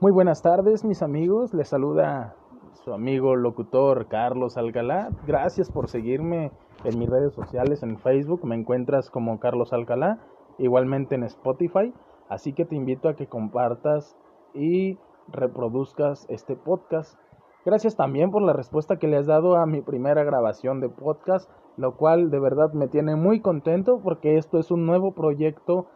[0.00, 1.54] Muy buenas tardes, mis amigos.
[1.54, 2.34] Les saluda
[2.82, 5.10] su amigo locutor Carlos Alcalá.
[5.24, 6.50] Gracias por seguirme
[6.82, 8.44] en mis redes sociales, en Facebook.
[8.44, 10.18] Me encuentras como Carlos Alcalá,
[10.58, 11.94] igualmente en Spotify.
[12.28, 14.16] Así que te invito a que compartas
[14.52, 14.98] y
[15.28, 17.16] reproduzcas este podcast.
[17.64, 21.48] Gracias también por la respuesta que le has dado a mi primera grabación de podcast,
[21.76, 25.86] lo cual de verdad me tiene muy contento porque esto es un nuevo proyecto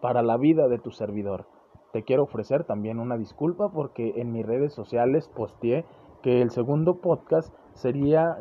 [0.00, 1.46] para la vida de tu servidor.
[1.94, 5.84] Te quiero ofrecer también una disculpa porque en mis redes sociales posteé
[6.22, 8.36] que el segundo podcast sería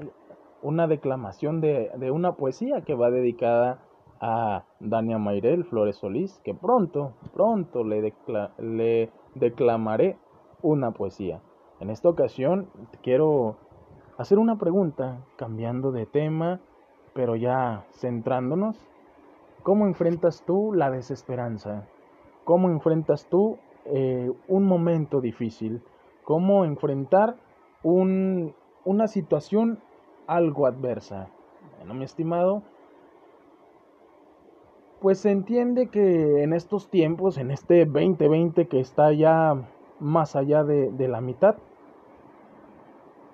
[0.63, 3.83] una declamación de, una poesía que va dedicada
[4.19, 8.15] a Dania Mayrel Flores Solís, que pronto, pronto le,
[8.57, 10.17] le declamaré
[10.63, 11.39] una poesía.
[11.79, 12.69] En esta ocasión
[13.03, 13.57] quiero
[14.17, 16.59] hacer una pregunta, cambiando de tema,
[17.13, 18.83] pero ya centrándonos.
[19.61, 21.87] ¿Cómo enfrentas tú la desesperanza?
[22.43, 25.81] ¿Cómo enfrentas tú eh, un momento difícil?
[26.23, 27.35] ¿Cómo enfrentar
[27.83, 28.53] un,
[28.85, 29.79] una situación
[30.27, 31.29] algo adversa?
[31.77, 32.63] Bueno, mi estimado,
[35.01, 39.55] pues se entiende que en estos tiempos, en este 2020 que está ya
[39.99, 41.55] más allá de, de la mitad,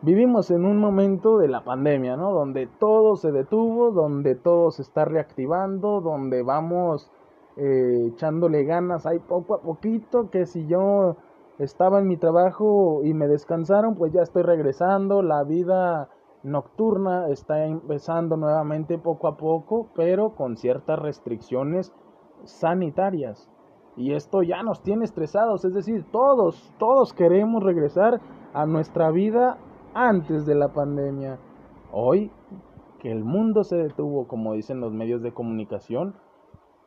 [0.01, 2.31] vivimos en un momento de la pandemia, ¿no?
[2.31, 7.11] Donde todo se detuvo, donde todo se está reactivando, donde vamos
[7.59, 11.17] eh, echándole ganas ahí poco a poquito, que si yo
[11.57, 16.09] estaba en mi trabajo y me descansaron, pues ya estoy regresando, la vida
[16.43, 21.93] nocturna está empezando nuevamente poco a poco, pero con ciertas restricciones
[22.45, 23.49] sanitarias.
[23.97, 28.21] Y esto ya nos tiene estresados, es decir, todos, todos queremos regresar
[28.53, 29.57] a nuestra vida
[29.93, 31.37] antes de la pandemia.
[31.91, 32.31] Hoy
[32.99, 36.15] que el mundo se detuvo, como dicen los medios de comunicación,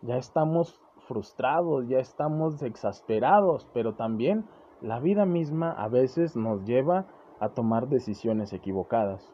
[0.03, 4.47] ya estamos frustrados, ya estamos exasperados, pero también
[4.81, 7.07] la vida misma a veces nos lleva
[7.41, 9.33] a tomar decisiones equivocadas.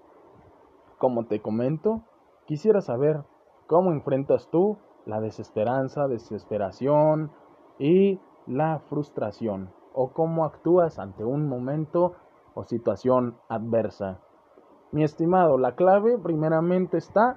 [0.99, 2.03] Como te comento,
[2.47, 3.25] quisiera saber
[3.67, 7.31] cómo enfrentas tú la desesperanza, desesperación
[7.79, 12.15] y la frustración, o cómo actúas ante un momento
[12.55, 14.21] o situación adversa.
[14.91, 17.37] Mi estimado, la clave primeramente está,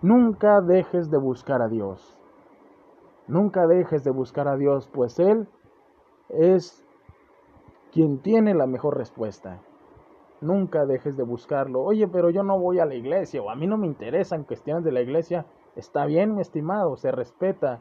[0.00, 2.21] nunca dejes de buscar a Dios.
[3.32, 5.48] Nunca dejes de buscar a Dios, pues Él
[6.28, 6.86] es
[7.90, 9.58] quien tiene la mejor respuesta.
[10.42, 11.80] Nunca dejes de buscarlo.
[11.80, 14.84] Oye, pero yo no voy a la iglesia o a mí no me interesan cuestiones
[14.84, 15.46] de la iglesia.
[15.76, 17.80] Está bien, mi estimado, se respeta,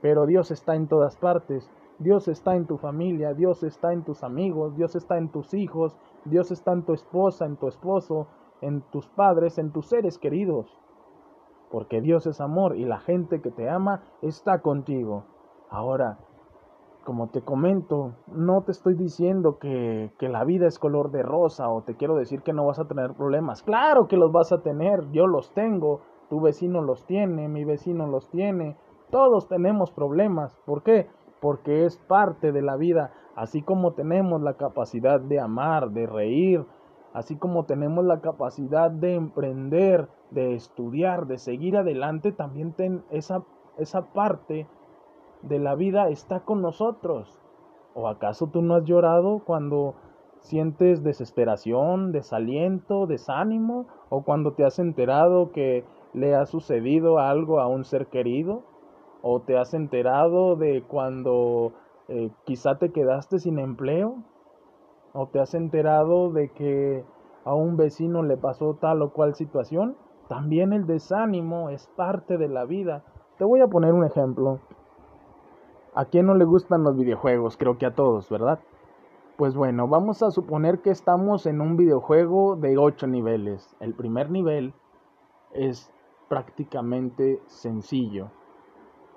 [0.00, 1.68] pero Dios está en todas partes.
[1.98, 5.96] Dios está en tu familia, Dios está en tus amigos, Dios está en tus hijos,
[6.24, 8.28] Dios está en tu esposa, en tu esposo,
[8.60, 10.83] en tus padres, en tus seres queridos.
[11.74, 15.24] Porque Dios es amor y la gente que te ama está contigo.
[15.68, 16.18] Ahora,
[17.02, 21.82] como te comento, no te estoy diciendo que, la vida es color de rosa o
[21.82, 23.64] te quiero decir que no vas a tener problemas.
[23.64, 28.06] Claro que los vas a tener, yo los tengo, tu vecino los tiene, mi vecino
[28.06, 28.76] los tiene,
[29.10, 30.56] todos tenemos problemas.
[30.66, 31.08] ¿Por qué?
[31.40, 36.64] Porque es parte de la vida, así como tenemos la capacidad de amar, de reír,
[37.14, 43.44] así como tenemos la capacidad de emprender, de estudiar, de seguir adelante, también ten esa,
[43.78, 44.66] esa parte
[45.42, 47.40] de la vida está con nosotros.
[47.94, 49.94] ¿O acaso tú no has llorado cuando
[50.40, 53.86] sientes desesperación, desaliento, desánimo?
[54.08, 58.62] ¿O cuando te has enterado que le ha sucedido algo a un ser querido?
[59.22, 61.72] ¿O te has enterado de cuando
[62.08, 64.16] eh, quizá te quedaste sin empleo?
[65.16, 67.04] ¿O te has enterado de que
[67.44, 69.96] a un vecino le pasó tal o cual situación?
[70.28, 73.04] También el desánimo es parte de la vida.
[73.38, 74.58] Te voy a poner un ejemplo.
[75.94, 77.56] ¿A quién no le gustan los videojuegos?
[77.56, 78.58] Creo que a todos, ¿verdad?
[79.36, 83.76] Pues bueno, vamos a suponer que estamos en un videojuego de 8 niveles.
[83.78, 84.74] El primer nivel
[85.52, 85.92] es
[86.28, 88.32] prácticamente sencillo.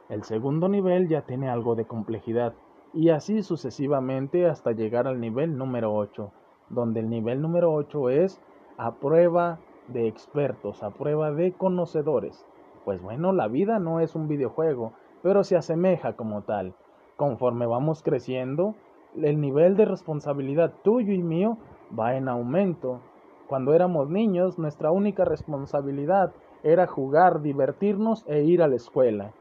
[0.10, 2.54] El segundo nivel ya tiene algo de complejidad.
[2.98, 6.32] Y así sucesivamente hasta llegar al nivel número 8,
[6.70, 8.42] donde el nivel número 8 es
[8.76, 12.44] a prueba de expertos, a prueba de conocedores.
[12.86, 16.74] Pues bueno, la vida no es un videojuego, pero se asemeja como tal.
[17.18, 18.74] Conforme vamos creciendo,
[19.16, 21.60] el nivel de responsabilidad tuyo y mío
[21.98, 23.00] va en aumento.
[23.46, 26.32] Cuando éramos niños, nuestra única responsabilidad
[26.64, 29.34] era jugar, divertirnos e ir a la escuela.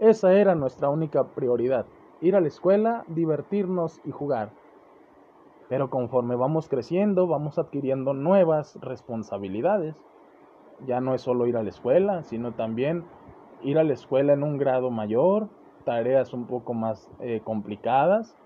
[0.00, 1.86] Esa era nuestra única prioridad,
[2.22, 4.50] ir a la escuela, divertirnos y jugar.
[5.68, 9.96] Pero conforme vamos creciendo, vamos adquiriendo nuevas responsabilidades.
[10.86, 13.04] Ya no es solo ir a la escuela, sino también
[13.62, 15.48] ir a la escuela en un grado mayor,
[15.84, 18.36] tareas un poco más eh, complicadas.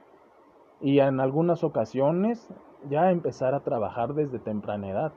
[0.80, 2.50] y en algunas ocasiones
[2.90, 5.12] ya empezar a trabajar desde temprana edad.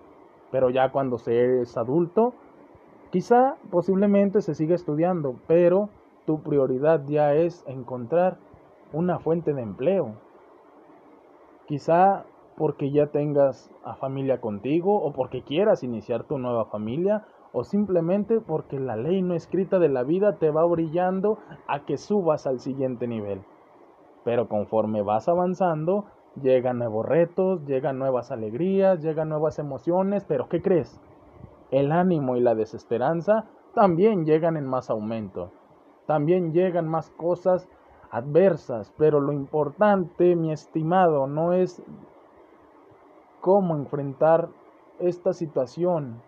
[0.51, 2.33] Pero ya cuando se es adulto,
[3.11, 5.89] quizá posiblemente se siga estudiando, pero
[6.25, 8.37] tu prioridad ya es encontrar
[8.93, 10.15] una fuente de empleo.
[11.67, 12.25] Quizá
[12.57, 18.41] porque ya tengas a familia contigo o porque quieras iniciar tu nueva familia o simplemente
[18.41, 22.59] porque la ley no escrita de la vida te va brillando a que subas al
[22.59, 23.41] siguiente nivel.
[24.23, 26.05] Pero conforme vas avanzando,
[26.41, 30.99] llegan nuevos retos, llegan nuevas alegrías, llegan nuevas emociones, pero ¿qué crees?
[31.71, 35.51] El ánimo y la desesperanza también llegan en más aumento.
[36.05, 37.69] También llegan más cosas
[38.11, 41.81] adversas, pero lo importante, mi estimado, no es
[43.41, 44.49] cómo enfrentar
[44.99, 46.21] esta situación.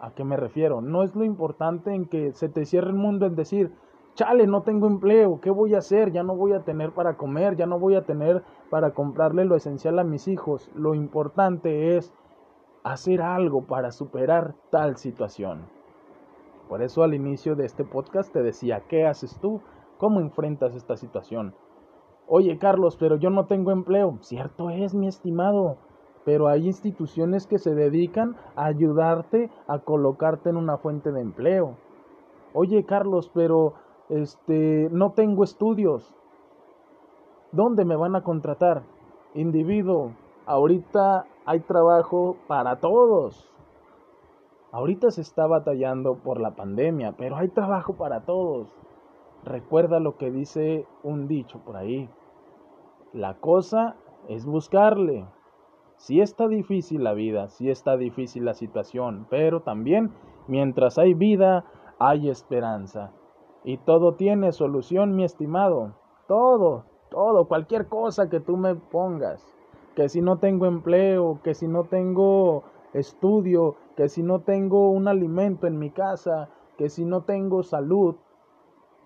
[0.00, 0.80] ¿A qué me refiero?
[0.80, 3.72] No es lo importante en que se te cierre el mundo en decir,
[4.14, 6.12] chale, no tengo empleo, ¿qué voy a hacer?
[6.12, 9.56] Ya no voy a tener para comer, ya no voy a tener para comprarle lo
[9.56, 10.70] esencial a mis hijos.
[10.74, 12.12] Lo importante es
[12.82, 15.66] hacer algo para superar tal situación.
[16.68, 19.60] Por eso al inicio de este podcast te decía, ¿qué haces tú?
[19.98, 21.54] ¿Cómo enfrentas esta situación?
[22.28, 24.18] Oye Carlos, pero yo no tengo empleo.
[24.20, 25.76] Cierto es, mi estimado,
[26.24, 31.76] pero hay instituciones que se dedican a ayudarte a colocarte en una fuente de empleo.
[32.52, 33.74] Oye Carlos, pero
[34.08, 36.14] este, no tengo estudios.
[37.52, 38.82] ¿Dónde me van a contratar?
[39.34, 40.12] Individuo,
[40.46, 43.50] ahorita hay trabajo para todos.
[44.72, 48.68] Ahorita se está batallando por la pandemia, pero hay trabajo para todos.
[49.46, 52.10] Recuerda lo que dice un dicho por ahí.
[53.12, 53.94] La cosa
[54.26, 55.24] es buscarle.
[55.98, 60.10] Si está difícil la vida, si está difícil la situación, pero también
[60.48, 61.64] mientras hay vida,
[62.00, 63.12] hay esperanza.
[63.62, 65.94] Y todo tiene solución, mi estimado.
[66.26, 69.54] Todo, todo, cualquier cosa que tú me pongas.
[69.94, 72.64] Que si no tengo empleo, que si no tengo
[72.94, 78.16] estudio, que si no tengo un alimento en mi casa, que si no tengo salud.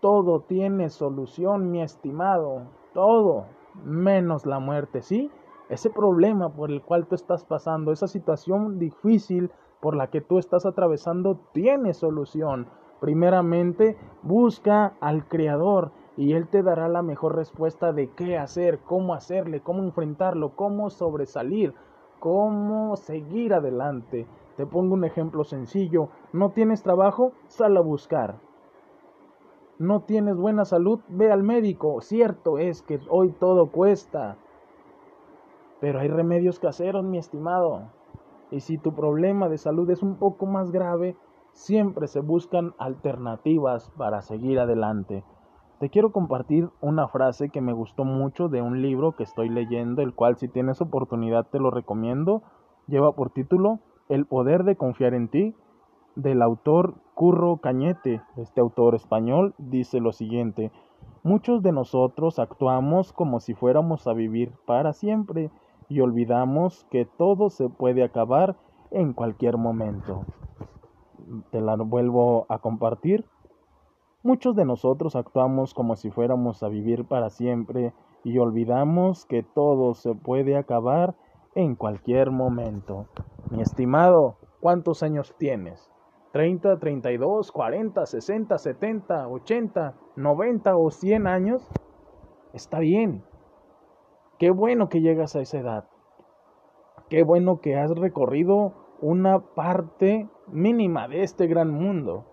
[0.01, 2.63] Todo tiene solución, mi estimado.
[2.95, 3.45] Todo,
[3.85, 5.31] menos la muerte, ¿sí?
[5.69, 9.51] Ese problema por el cual tú estás pasando, esa situación difícil
[9.81, 12.67] por la que tú estás atravesando, tiene solución.
[13.01, 19.15] Primeramente, busca al Creador y Él te dará la mejor respuesta de qué hacer, cómo
[19.15, 21.75] hacerle, cómo enfrentarlo, cómo sobresalir,
[22.19, 24.27] cómo seguir adelante.
[24.57, 26.09] Te pongo un ejemplo sencillo.
[26.33, 27.33] ¿No tienes trabajo?
[27.47, 28.50] Sal a buscar.
[29.81, 31.01] ¿No tienes buena salud?
[31.09, 32.03] Ve al médico.
[32.03, 34.37] Cierto es que hoy todo cuesta.
[35.81, 37.85] Pero hay remedios caseros, mi estimado.
[38.51, 41.17] Y si tu problema de salud es un poco más grave,
[41.53, 45.25] siempre se buscan alternativas para seguir adelante.
[45.79, 50.03] Te quiero compartir una frase que me gustó mucho de un libro que estoy leyendo,
[50.03, 52.43] el cual si tienes oportunidad te lo recomiendo.
[52.87, 53.79] Lleva por título
[54.11, 55.55] El poder de confiar en ti,
[56.23, 58.23] del autor Curro Cañete.
[58.37, 60.71] Este autor español dice lo siguiente,
[61.23, 65.51] muchos de nosotros actuamos como si fuéramos a vivir para siempre
[65.89, 68.57] y olvidamos que todo se puede acabar
[68.91, 70.25] en cualquier momento
[71.51, 73.25] te la vuelvo a compartir.
[74.23, 79.95] Muchos de nosotros actuamos como si fuéramos a vivir para siempre y olvidamos que todo
[79.95, 81.15] se puede acabar
[81.55, 83.07] en cualquier momento.
[83.51, 85.90] Mi estimado, ¿cuántos años tienes?
[86.33, 91.69] ¿30, 32, 40, 60, 70, 80, 90 o 100 años?
[92.53, 93.25] Está bien.
[94.39, 95.85] Qué bueno que llegas a esa edad.
[97.09, 102.25] Qué bueno que has recorrido una parte mínima de este gran mundo.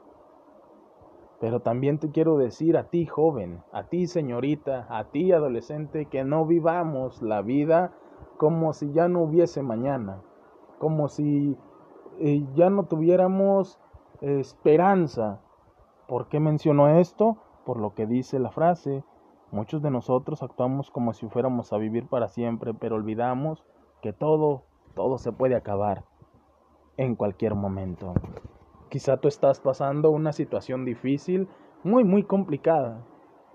[1.40, 6.24] Pero también te quiero decir a ti joven, a ti señorita, a ti adolescente, que
[6.24, 7.94] no vivamos la vida
[8.38, 10.22] como si ya no hubiese mañana,
[10.80, 11.58] como si
[12.20, 13.80] eh, ya no tuviéramos
[14.22, 15.40] esperanza.
[16.08, 17.38] ¿Por qué menciono esto?
[17.66, 19.04] Por lo que dice la frase.
[19.52, 23.64] Muchos de nosotros actuamos como si fuéramos a vivir para siempre, pero olvidamos
[24.02, 26.04] que todo, todo se puede acabar
[26.98, 28.14] en cualquier momento.
[28.90, 31.48] Quizá tú estás pasando una situación difícil,
[31.84, 33.06] muy, muy complicada.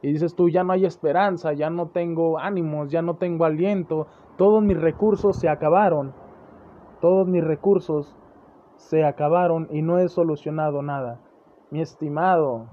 [0.01, 4.07] Y dices tú, ya no hay esperanza, ya no tengo ánimos, ya no tengo aliento,
[4.37, 6.13] todos mis recursos se acabaron.
[7.01, 8.17] Todos mis recursos
[8.89, 11.21] se acabaron y no he solucionado nada.
[11.71, 12.67] Mi estimado,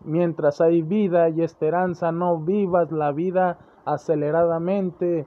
[0.00, 5.26] mientras hay vida y esperanza, no vivas la vida aceleradamente,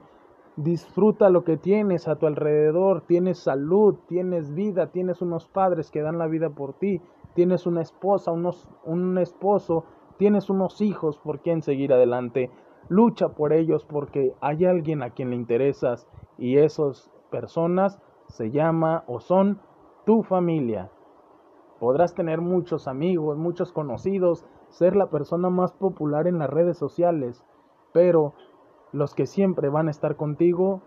[0.56, 6.02] Disfruta lo que tienes a tu alrededor, tienes salud, tienes vida, tienes unos padres que
[6.02, 7.00] dan la vida por ti,
[7.34, 9.86] tienes una esposa, unos, un esposo,
[10.18, 12.50] tienes unos hijos por quien seguir adelante.
[12.88, 19.04] lucha por ellos porque hay alguien a quien le interesas y esas personas se llama
[19.06, 19.58] o son
[20.04, 20.90] tu familia.
[21.78, 27.44] Podrás tener muchos amigos, muchos conocidos, ser la persona más popular en las redes sociales,
[27.92, 28.34] pero
[28.92, 30.80] los que siempre van a estar contigo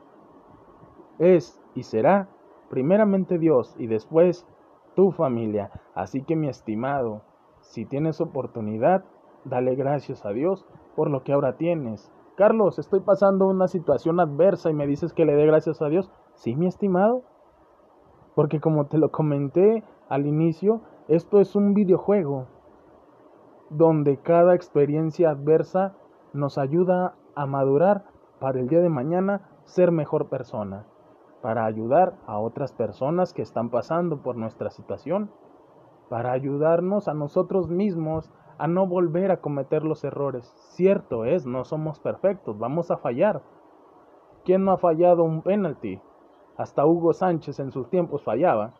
[1.19, 2.29] es y será
[2.69, 4.47] primeramente Dios y después
[4.95, 5.71] tu familia.
[5.93, 7.21] Así que mi estimado,
[7.61, 9.03] si tienes oportunidad,
[9.43, 12.11] dale gracias a Dios por lo que ahora tienes.
[12.35, 16.11] Carlos, estoy pasando una situación adversa y me dices que le dé gracias a Dios.
[16.33, 17.23] Sí, mi estimado.
[18.35, 22.47] Porque como te lo comenté al inicio, esto es un videojuego
[23.69, 25.95] donde cada experiencia adversa
[26.33, 28.05] nos ayuda a madurar
[28.39, 30.85] para el día de mañana ser mejor persona,
[31.41, 35.31] para ayudar a otras personas que están pasando por nuestra situación,
[36.09, 40.45] para ayudarnos a nosotros mismos a no volver a cometer los errores.
[40.75, 43.41] Cierto es, no somos perfectos, vamos a fallar.
[44.43, 45.99] ¿Quién no ha fallado un penalti?
[46.57, 48.73] Hasta Hugo Sánchez en sus tiempos fallaba.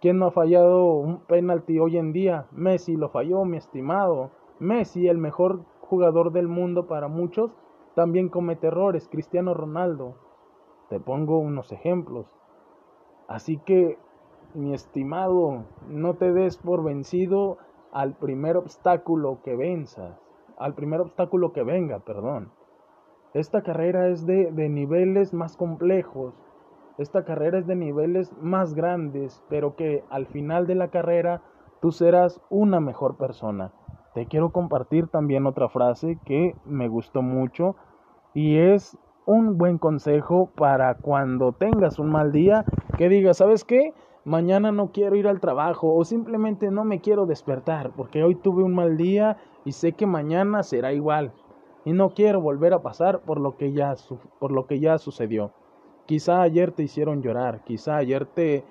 [0.00, 2.46] ¿Quién no ha fallado un penalti hoy en día?
[2.50, 4.30] Messi lo falló, mi estimado.
[4.58, 7.52] Messi, el mejor jugador del mundo para muchos,
[7.94, 9.08] también comete errores.
[9.08, 10.14] Cristiano Ronaldo.
[10.88, 12.26] Te pongo unos ejemplos.
[13.28, 13.98] Así que,
[14.54, 17.58] mi estimado, no te des por vencido
[17.92, 20.18] al primer obstáculo que venzas,
[20.58, 22.50] al primer obstáculo que venga, perdón.
[23.34, 26.34] Esta carrera es de, de niveles más complejos,
[27.00, 31.40] esta carrera es de niveles más grandes, pero que al final de la carrera
[31.80, 33.72] tú serás una mejor persona.
[34.14, 37.76] Te quiero compartir también otra frase que me gustó mucho
[38.34, 42.64] y es un buen consejo para cuando tengas un mal día,
[42.98, 43.94] que digas, ¿sabes qué?
[44.24, 48.62] mañana no quiero ir al trabajo o simplemente no me quiero despertar porque hoy tuve
[48.62, 51.32] un mal día y sé que mañana será igual
[51.84, 53.94] y no quiero volver a pasar por lo que ya
[54.38, 55.52] por lo que ya sucedió.
[56.06, 58.64] Quizá ayer te hicieron llorar, quizá ayer te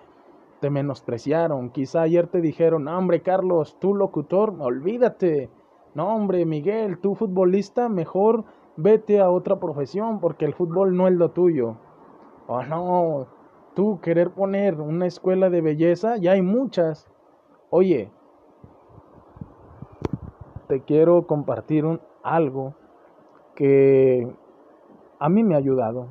[0.60, 5.50] te menospreciaron, quizá ayer te dijeron, no, "Hombre, Carlos, tú locutor, olvídate.
[5.94, 8.44] No, hombre, Miguel, tú futbolista, mejor
[8.76, 11.78] vete a otra profesión porque el fútbol no es lo tuyo."
[12.48, 13.28] Oh, no,
[13.76, 17.08] tú querer poner una escuela de belleza, ya hay muchas.
[17.70, 18.12] Oye,
[20.68, 22.74] te quiero compartir un, algo
[23.56, 24.28] que
[25.20, 26.08] a mí me ha ayudado,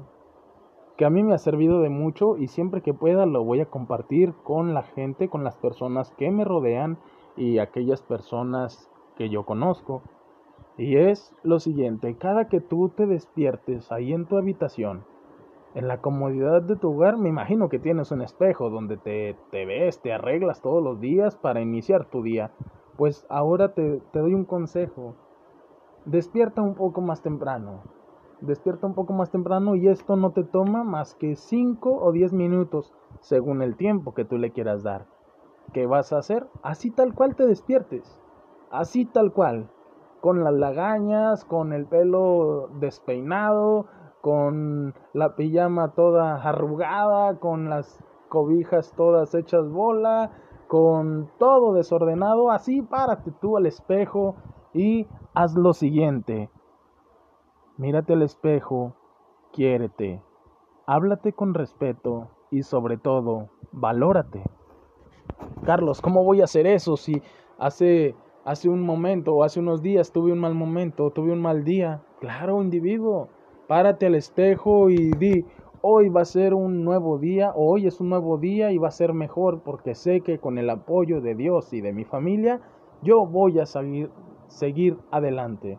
[0.98, 3.66] que a mí me ha servido de mucho y siempre que pueda lo voy a
[3.70, 6.98] compartir con la gente, con las personas que me rodean
[7.36, 10.02] y aquellas personas que yo conozco.
[10.76, 15.04] Y es lo siguiente, cada que tú te despiertes ahí en tu habitación,
[15.76, 19.66] en la comodidad de tu hogar, me imagino que tienes un espejo donde te, te
[19.66, 22.50] ves, te arreglas todos los días para iniciar tu día.
[22.96, 25.14] Pues ahora te, te doy un consejo.
[26.06, 27.82] Despierta un poco más temprano.
[28.40, 32.32] Despierta un poco más temprano y esto no te toma más que 5 o 10
[32.32, 35.06] minutos según el tiempo que tú le quieras dar.
[35.72, 36.46] ¿Qué vas a hacer?
[36.62, 38.20] Así tal cual te despiertes.
[38.70, 39.68] Así tal cual.
[40.20, 43.86] Con las lagañas, con el pelo despeinado,
[44.20, 50.30] con la pijama toda arrugada, con las cobijas todas hechas bola,
[50.68, 54.36] con todo desordenado, así párate tú al espejo
[54.74, 56.50] y haz lo siguiente.
[57.78, 58.94] Mírate al espejo,
[59.52, 60.20] quiérete,
[60.86, 64.42] háblate con respeto y sobre todo, valórate.
[65.64, 67.22] Carlos, ¿cómo voy a hacer eso si
[67.56, 71.62] hace hace un momento o hace unos días tuve un mal momento, tuve un mal
[71.62, 72.02] día?
[72.18, 73.28] Claro, individuo,
[73.68, 75.44] Párate al espejo y di,
[75.82, 78.90] hoy va a ser un nuevo día, hoy es un nuevo día y va a
[78.90, 82.60] ser mejor porque sé que con el apoyo de Dios y de mi familia,
[83.02, 84.10] yo voy a seguir,
[84.48, 85.78] seguir adelante.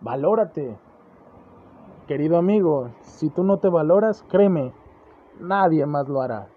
[0.00, 0.76] Valórate.
[2.06, 4.72] Querido amigo, si tú no te valoras, créeme,
[5.40, 6.48] nadie más lo hará.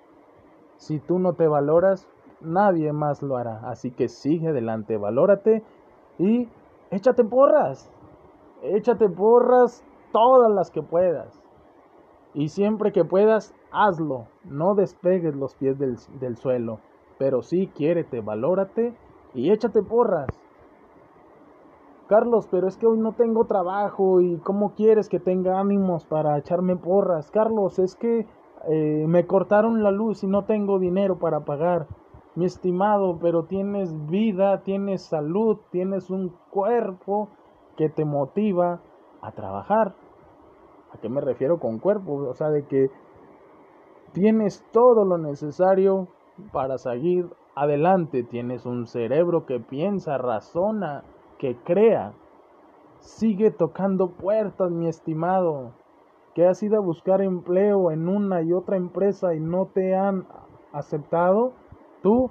[0.77, 2.07] Si tú no te valoras,
[2.41, 3.61] nadie más lo hará.
[3.69, 5.63] Así que sigue adelante, valórate
[6.17, 6.49] y
[6.91, 7.91] échate porras.
[8.61, 11.41] Échate porras todas las que puedas.
[12.33, 14.27] Y siempre que puedas, hazlo.
[14.43, 16.79] No despegues los pies del, del suelo.
[17.17, 18.93] Pero sí, quiérete, valórate
[19.33, 20.27] y échate porras.
[22.09, 26.39] Carlos, pero es que hoy no tengo trabajo y ¿cómo quieres que tenga ánimos para
[26.39, 27.29] echarme porras?
[27.29, 28.25] Carlos, es que
[28.67, 31.85] eh, me cortaron la luz y no tengo dinero para pagar.
[32.33, 37.29] Mi estimado, pero tienes vida, tienes salud, tienes un cuerpo
[37.77, 38.81] que te motiva
[39.21, 39.93] a trabajar.
[40.91, 42.13] ¿A qué me refiero con cuerpo?
[42.27, 42.89] O sea, de que
[44.13, 46.07] tienes todo lo necesario
[46.51, 48.23] para seguir adelante.
[48.23, 51.03] Tienes un cerebro que piensa, razona,
[51.39, 52.13] que crea.
[52.99, 55.71] Sigue tocando puertas, mi estimado,
[56.35, 60.27] que has ido a buscar empleo en una y otra empresa y no te han
[60.73, 61.53] aceptado.
[62.03, 62.29] Tú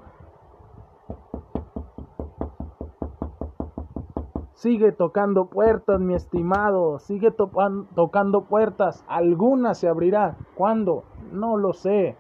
[4.59, 6.99] Sigue tocando puertas, mi estimado.
[6.99, 9.05] Sigue tocando puertas.
[9.07, 10.37] Alguna se abrirá.
[10.57, 11.05] ¿Cuándo?
[11.31, 12.17] No lo sé.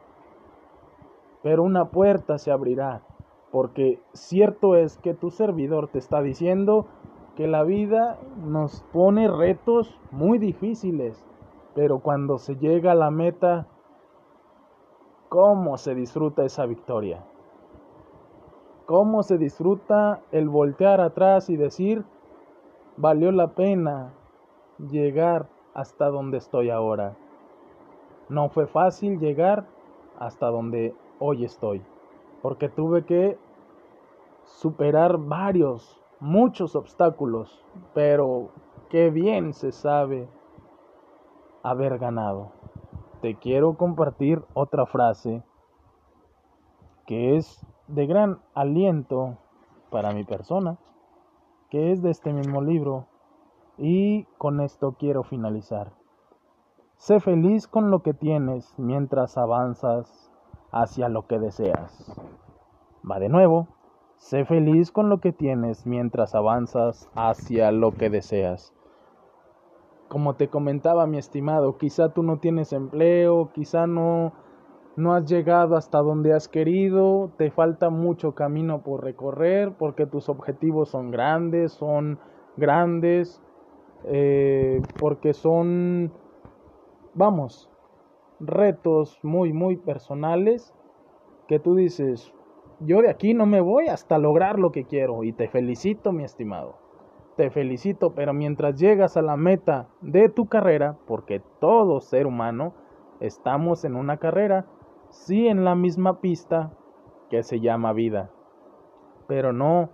[1.42, 3.02] Pero una puerta se abrirá.
[3.50, 6.86] Porque cierto es que tu servidor te está diciendo
[7.36, 11.24] que la vida nos pone retos muy difíciles.
[11.74, 13.66] Pero cuando se llega a la meta,
[15.28, 17.24] ¿cómo se disfruta esa victoria?
[18.86, 22.04] ¿Cómo se disfruta el voltear atrás y decir,
[22.96, 24.12] valió la pena
[24.78, 27.16] llegar hasta donde estoy ahora.
[28.28, 29.66] No fue fácil llegar
[30.18, 31.82] hasta donde hoy estoy,
[32.42, 33.38] porque tuve que
[34.44, 37.64] superar varios, muchos obstáculos,
[37.94, 38.50] pero
[38.88, 40.28] qué bien se sabe
[41.62, 42.52] haber ganado.
[43.20, 45.42] Te quiero compartir otra frase
[47.06, 49.38] que es de gran aliento
[49.90, 50.78] para mi persona
[51.70, 53.06] que es de este mismo libro,
[53.76, 55.92] y con esto quiero finalizar.
[56.96, 60.27] Sé feliz con lo que tienes mientras avanzas
[60.72, 62.12] hacia lo que deseas.
[63.08, 63.68] Va de nuevo.
[64.18, 68.74] Sé feliz con lo que tienes mientras avanzas hacia lo que deseas.
[70.08, 74.32] Como te comentaba mi estimado, quizá tú no tienes empleo, quizá no
[74.98, 80.28] no has llegado hasta donde has querido, te falta mucho camino por recorrer porque tus
[80.28, 82.18] objetivos son grandes, son
[82.56, 83.40] grandes,
[84.06, 86.12] eh, porque son,
[87.14, 87.70] vamos,
[88.40, 90.74] retos muy, muy personales
[91.46, 92.32] que tú dices,
[92.80, 96.24] yo de aquí no me voy hasta lograr lo que quiero y te felicito, mi
[96.24, 96.76] estimado.
[97.36, 102.74] Te felicito, pero mientras llegas a la meta de tu carrera, porque todo ser humano
[103.20, 104.66] estamos en una carrera,
[105.10, 106.72] sí en la misma pista
[107.30, 108.30] que se llama vida.
[109.26, 109.90] Pero no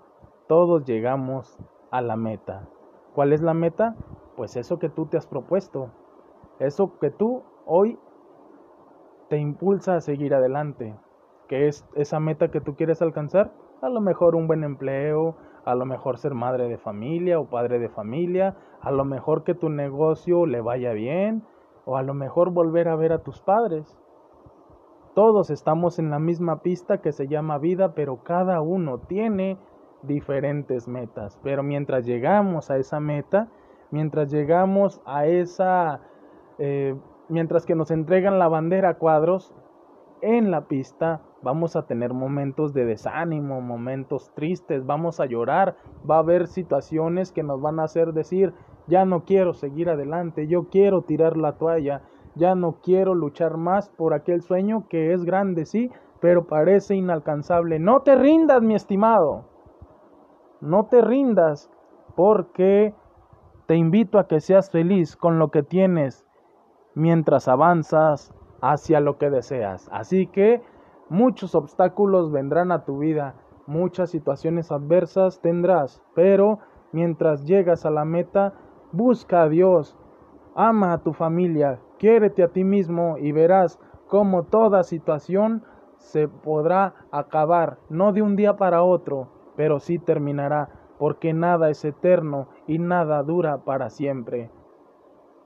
[0.48, 1.58] todos llegamos
[1.90, 2.68] a la meta.
[3.14, 3.94] ¿Cuál es la meta?
[4.36, 5.90] Pues eso que tú te has propuesto.
[6.58, 7.98] Eso que tú hoy
[9.28, 10.94] te impulsa a seguir adelante.
[11.48, 13.52] ¿Qué es esa meta que tú quieres alcanzar?
[13.82, 17.78] A lo mejor un buen empleo, a lo mejor ser madre de familia o padre
[17.78, 21.44] de familia, a lo mejor que tu negocio le vaya bien,
[21.84, 23.98] o a lo mejor volver a ver a tus padres.
[25.14, 29.58] Todos estamos en la misma pista que se llama vida, pero cada uno tiene
[30.02, 31.38] diferentes metas.
[31.42, 33.48] Pero mientras llegamos a esa meta,
[33.90, 36.00] mientras llegamos a esa,
[36.58, 36.96] eh,
[37.28, 39.54] mientras que nos entregan la bandera a cuadros,
[40.20, 45.76] en la pista vamos a tener momentos de desánimo, momentos tristes, vamos a llorar,
[46.08, 48.54] va a haber situaciones que nos van a hacer decir,
[48.86, 52.02] ya no quiero seguir adelante, yo quiero tirar la toalla,
[52.34, 57.78] ya no quiero luchar más por aquel sueño que es grande, sí, pero parece inalcanzable.
[57.78, 59.44] No te rindas, mi estimado.
[60.60, 61.70] No te rindas
[62.16, 62.94] porque
[63.66, 66.23] te invito a que seas feliz con lo que tienes
[66.94, 69.88] mientras avanzas hacia lo que deseas.
[69.92, 70.62] Así que
[71.08, 73.34] muchos obstáculos vendrán a tu vida,
[73.66, 76.60] muchas situaciones adversas tendrás, pero
[76.92, 78.54] mientras llegas a la meta,
[78.92, 79.96] busca a Dios,
[80.54, 85.64] ama a tu familia, Quiérete a ti mismo y verás cómo toda situación
[85.96, 91.82] se podrá acabar, no de un día para otro, pero sí terminará, porque nada es
[91.84, 94.50] eterno y nada dura para siempre.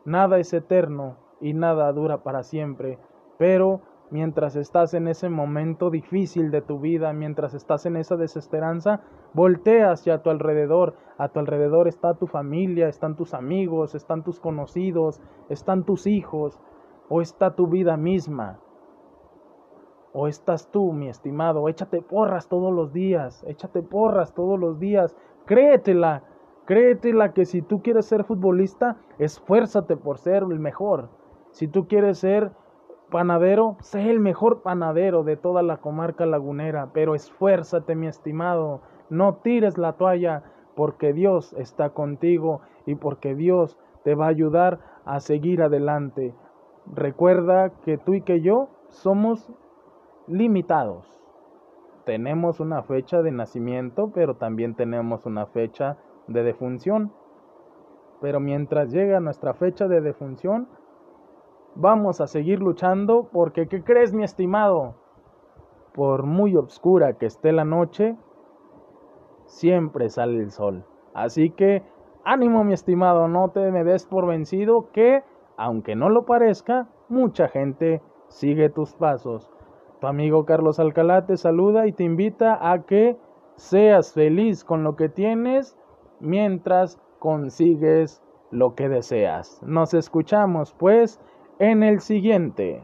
[0.05, 2.99] Nada es eterno y nada dura para siempre,
[3.39, 9.01] pero mientras estás en ese momento difícil de tu vida, mientras estás en esa desesperanza,
[9.35, 10.95] voltea hacia tu alrededor.
[11.19, 16.61] A tu alrededor está tu familia, están tus amigos, están tus conocidos, están tus hijos,
[17.09, 18.59] o está tu vida misma.
[20.13, 25.17] O estás tú, mi estimado, échate porras todos los días, échate porras todos los días,
[25.45, 26.23] créetela,
[26.65, 31.11] créetela que si tú quieres ser futbolista, esfuérzate por ser el mejor.
[31.51, 32.53] Si tú quieres ser
[33.11, 39.37] panadero, sé el mejor panadero de toda la comarca lagunera, pero esfuérzate, mi estimado, no
[39.37, 40.43] tires la toalla,
[40.75, 46.35] porque Dios está contigo y porque Dios te va a ayudar a seguir adelante.
[46.95, 49.51] Recuerda que tú y que yo somos
[50.27, 51.19] limitados.
[52.05, 57.13] Tenemos una fecha de nacimiento, pero también tenemos una fecha de defunción.
[58.21, 60.69] Pero mientras llega nuestra fecha de defunción,
[61.81, 64.97] Vamos a seguir luchando porque, ¿qué crees, mi estimado?
[65.95, 68.17] Por muy oscura que esté la noche,
[69.47, 70.85] siempre sale el sol.
[71.15, 71.85] Así que
[72.25, 75.23] ánimo mi estimado, no te me des por vencido que,
[75.57, 79.49] aunque no lo parezca, mucha gente sigue tus pasos.
[80.01, 83.17] Tu amigo Carlos Alcalá te saluda y te invita a que
[83.55, 85.79] seas feliz con lo que tienes
[86.19, 89.63] mientras consigues lo que deseas.
[89.63, 91.21] Nos escuchamos pues
[91.59, 92.83] en el siguiente.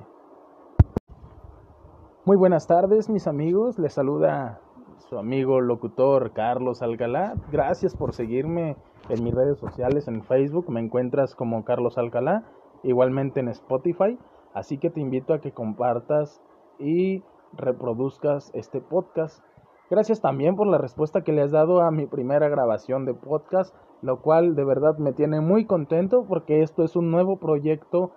[2.25, 4.61] Muy buenas tardes mis amigos, les saluda
[5.09, 7.35] su amigo locutor Carlos Alcalá.
[7.53, 8.77] Gracias por seguirme
[9.09, 12.45] en mis redes sociales, en Facebook me encuentras como Carlos Alcalá,
[12.83, 14.19] igualmente en Spotify,
[14.55, 16.43] así que te invito a que compartas
[16.79, 19.45] y reproduzcas este podcast.
[19.89, 23.73] Gracias también por la respuesta que le has dado a mi primera grabación de podcast,
[24.03, 28.11] lo cual de verdad me tiene muy contento porque esto es un nuevo proyecto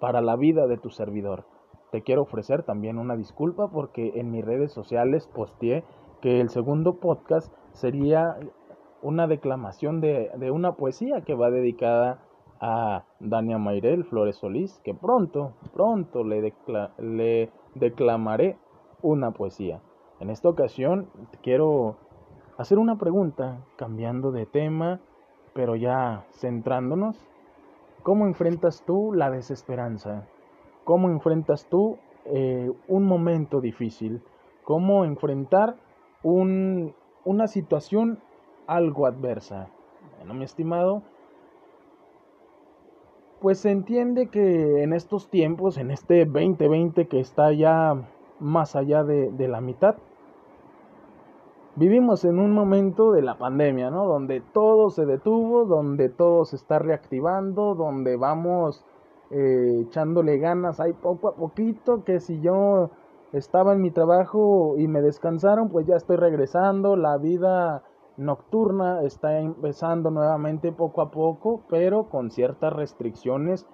[0.00, 1.44] para la vida de tu servidor.
[1.90, 5.84] Te quiero ofrecer también una disculpa porque en mis redes sociales posteé
[6.20, 8.36] que el segundo podcast sería
[9.02, 12.18] una declamación de, una poesía que va dedicada
[12.60, 16.52] a Dania Mayrel Flores Solís, que pronto, pronto le,
[16.98, 18.56] le declamaré
[19.00, 19.80] una poesía.
[20.20, 21.08] En esta ocasión
[21.42, 21.96] quiero
[22.56, 25.00] hacer una pregunta, cambiando de tema,
[25.54, 27.16] pero ya centrándonos.
[28.02, 30.26] ¿Cómo enfrentas tú la desesperanza?
[30.88, 34.22] cómo enfrentas tú eh, un momento difícil,
[34.64, 35.76] cómo enfrentar
[36.22, 36.94] un,
[37.26, 38.20] una situación
[38.66, 39.68] algo adversa.
[40.16, 41.02] Bueno, mi estimado,
[43.42, 47.92] pues se entiende que en estos tiempos, en este 2020 que está ya
[48.40, 49.96] más allá de, de la mitad,
[51.78, 54.04] vivimos en un momento de la pandemia, ¿no?
[54.04, 58.84] Donde todo se detuvo, donde todo se está reactivando, donde vamos
[59.30, 62.90] eh, echándole ganas ahí poco a poquito, que si yo
[63.32, 67.84] estaba en mi trabajo y me descansaron, pues ya estoy regresando, la vida
[68.16, 73.66] nocturna está empezando nuevamente poco a poco, pero con ciertas restricciones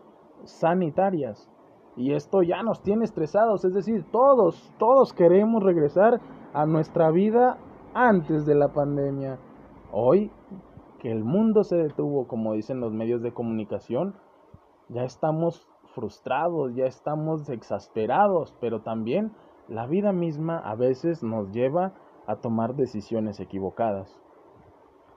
[0.45, 1.49] sanitarias.
[1.97, 6.21] Y esto ya nos tiene estresados, es decir, todos, todos queremos regresar
[6.53, 7.57] a nuestra vida
[7.95, 9.39] antes de la pandemia.
[9.93, 10.31] Hoy
[10.99, 14.17] que el mundo se detuvo, como dicen los medios de comunicación,
[14.89, 19.33] ya estamos frustrados, ya estamos exasperados, pero también
[19.69, 21.93] la vida misma a veces nos lleva
[22.27, 24.21] a tomar decisiones equivocadas.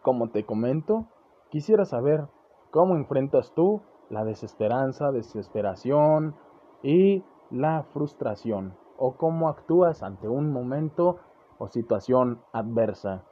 [0.04, 1.06] Como te comento,
[1.50, 2.28] quisiera saber
[2.70, 6.36] cómo enfrentas tú la desesperanza, desesperación
[6.84, 11.18] y la frustración, o cómo actúas ante un momento
[11.58, 13.24] o situación adversa.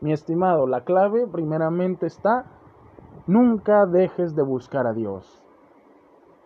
[0.00, 2.46] Mi estimado, la clave primeramente está,
[3.26, 5.42] nunca dejes de buscar a Dios.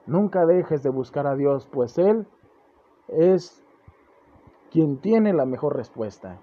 [0.07, 2.27] Nunca dejes de buscar a Dios, pues Él
[3.09, 3.65] es
[4.71, 6.39] quien tiene la mejor respuesta.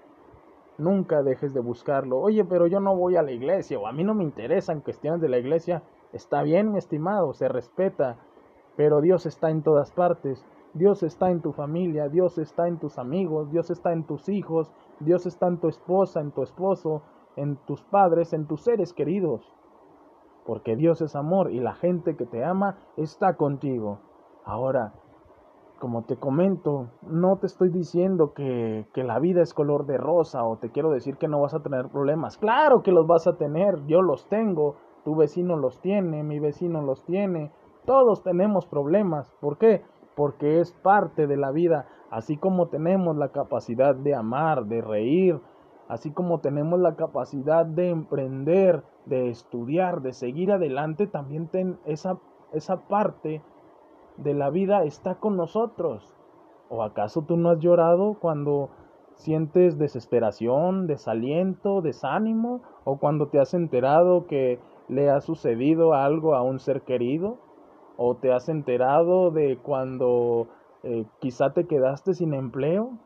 [0.76, 2.18] Nunca dejes de buscarlo.
[2.18, 5.20] Oye, pero yo no voy a la iglesia o a mí no me interesan cuestiones
[5.20, 5.82] de la iglesia.
[6.12, 8.16] Está bien, mi estimado, se respeta,
[8.76, 10.44] pero Dios está en todas partes.
[10.74, 14.70] Dios está en tu familia, Dios está en tus amigos, Dios está en tus hijos,
[15.00, 17.02] Dios está en tu esposa, en tu esposo,
[17.36, 19.54] en tus padres, en tus seres queridos
[20.44, 23.98] porque Dios es amor y la gente que te ama está contigo.
[24.44, 24.92] Ahora,
[25.78, 30.44] como te comento, no te estoy diciendo que, que, la vida es color de rosa
[30.44, 32.38] o te quiero decir que no vas a tener problemas.
[32.38, 36.82] Claro que los vas a tener, yo los tengo, tu vecino los tiene, mi vecino
[36.82, 37.50] los tiene,
[37.84, 39.30] todos tenemos problemas.
[39.40, 39.82] ¿Por qué?
[40.14, 45.40] Porque es parte de la vida, así como tenemos la capacidad de amar, de reír,
[45.88, 52.18] así como tenemos la capacidad de emprender, de estudiar, de seguir adelante, también ten esa,
[52.52, 53.42] esa parte
[54.16, 56.14] de la vida está con nosotros.
[56.68, 58.70] ¿O acaso tú no has llorado cuando
[59.14, 62.62] sientes desesperación, desaliento, desánimo?
[62.84, 67.38] ¿O cuando te has enterado que le ha sucedido algo a un ser querido?
[67.96, 70.48] ¿O te has enterado de cuando
[70.82, 72.98] eh, quizá te quedaste sin empleo?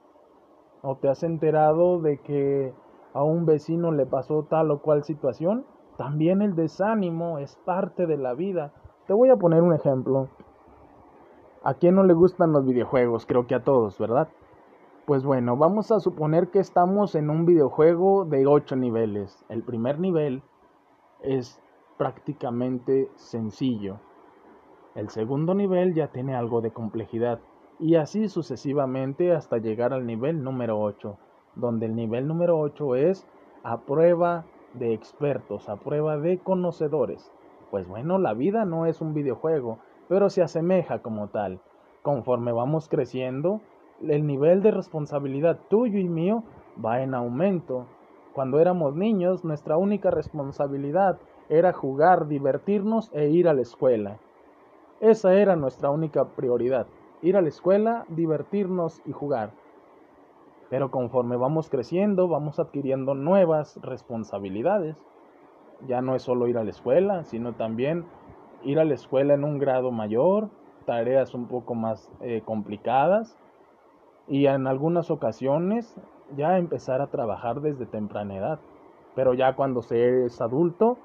[0.82, 2.72] ¿O te has enterado de que
[3.12, 5.66] a un vecino le pasó tal o cual situación?
[5.96, 8.72] También el desánimo es parte de la vida.
[9.06, 10.28] Te voy a poner un ejemplo.
[11.64, 13.26] ¿A quién no le gustan los videojuegos?
[13.26, 14.28] Creo que a todos, ¿verdad?
[15.06, 19.44] Pues bueno, vamos a suponer que estamos en un videojuego de 8 niveles.
[19.48, 20.42] El primer nivel
[21.22, 21.60] es
[21.96, 23.98] prácticamente sencillo.
[24.98, 27.38] El segundo nivel ya tiene algo de complejidad.
[27.78, 31.16] Y así sucesivamente hasta llegar al nivel número 8,
[31.54, 33.24] donde el nivel número 8 es
[33.62, 37.30] a prueba de expertos, a prueba de conocedores.
[37.70, 41.60] Pues bueno, la vida no es un videojuego, pero se asemeja como tal.
[42.02, 43.60] Conforme vamos creciendo,
[44.02, 46.42] el nivel de responsabilidad tuyo y mío
[46.84, 47.86] va en aumento.
[48.32, 54.18] Cuando éramos niños, nuestra única responsabilidad era jugar, divertirnos e ir a la escuela.
[55.00, 56.88] Esa era nuestra única prioridad,
[57.22, 59.52] ir a la escuela, divertirnos y jugar.
[60.70, 65.06] Pero conforme vamos creciendo, vamos adquiriendo nuevas responsabilidades.
[65.86, 68.06] Ya no es solo ir a la escuela, sino también
[68.64, 70.48] ir a la escuela en un grado mayor,
[70.84, 73.36] tareas un poco más eh, complicadas
[74.26, 75.94] y en algunas ocasiones
[76.36, 78.58] ya empezar a trabajar desde temprana edad.
[79.14, 80.98] Pero ya cuando se es adulto,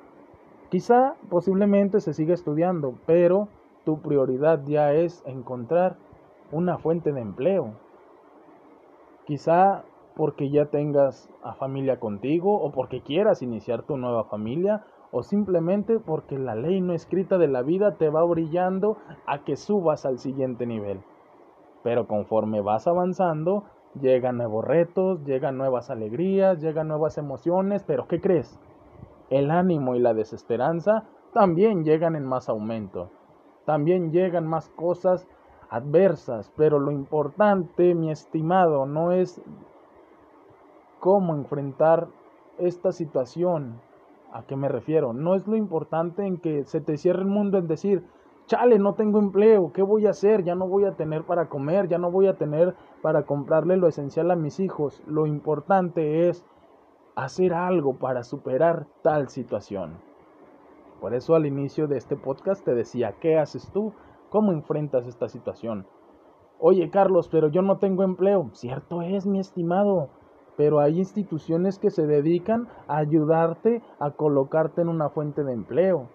[0.70, 3.48] quizá posiblemente se siga estudiando, pero
[3.86, 5.98] tu prioridad ya es encontrar
[6.52, 7.74] una fuente de empleo,
[9.26, 15.24] Quizá porque ya tengas a familia contigo o porque quieras iniciar tu nueva familia o
[15.24, 20.06] simplemente porque la ley no escrita de la vida te va brillando a que subas
[20.06, 21.02] al siguiente nivel.
[21.84, 23.64] Pero conforme vas avanzando,
[24.00, 28.60] llegan nuevos retos, llegan nuevas alegrías, llegan nuevas emociones, pero ¿qué crees?
[29.30, 33.10] El ánimo y la desesperanza también llegan en más aumento.
[33.66, 35.28] También llegan más cosas
[35.70, 39.42] adversas, pero lo importante, mi estimado, no es
[41.00, 42.08] cómo enfrentar
[42.58, 43.82] esta situación.
[44.32, 45.14] ¿A qué me refiero?
[45.14, 48.04] No es lo importante en que se te cierre el mundo en decir,
[48.48, 50.44] chale, no tengo empleo, ¿qué voy a hacer?
[50.44, 53.88] Ya no voy a tener para comer, ya no voy a tener para comprarle lo
[53.88, 55.02] esencial a mis hijos.
[55.08, 56.46] Lo importante es
[57.16, 59.98] hacer algo para superar tal situación.
[61.04, 63.92] Por eso al inicio de este podcast te decía, ¿qué haces tú
[64.30, 65.86] ¿Cómo enfrentas esta situación?
[66.60, 68.50] Oye, Carlos, pero yo no tengo empleo.
[68.54, 70.08] Cierto es, mi estimado,
[70.56, 76.08] pero hay instituciones que se dedican a ayudarte a colocarte en una fuente de empleo.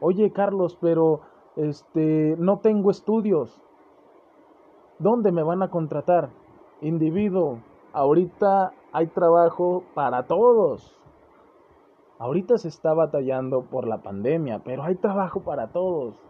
[0.00, 1.20] Oye, Carlos, pero
[1.54, 3.62] este no tengo estudios.
[4.98, 6.30] ¿Dónde me van a contratar?
[6.80, 7.60] Individuo,
[7.92, 10.98] ahorita hay trabajo para todos.
[12.18, 16.20] Ahorita se está batallando por la pandemia, pero hay trabajo para todos.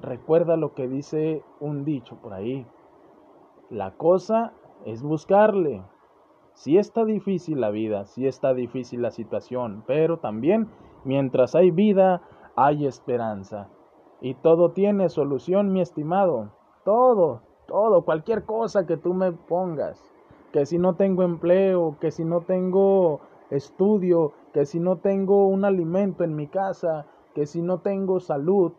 [0.00, 2.66] Recuerda lo que dice un dicho por ahí.
[3.68, 4.52] La cosa
[4.86, 5.82] es buscarle.
[6.54, 10.68] Si está difícil la vida, si está difícil la situación, pero también
[11.04, 12.22] mientras hay vida,
[12.56, 13.68] hay esperanza.
[14.20, 16.52] Y todo tiene solución, mi estimado.
[16.84, 20.02] Todo, todo, cualquier cosa que tú me pongas.
[20.52, 25.64] Que si no tengo empleo, que si no tengo estudio, que si no tengo un
[25.64, 28.72] alimento en mi casa, que si no tengo salud,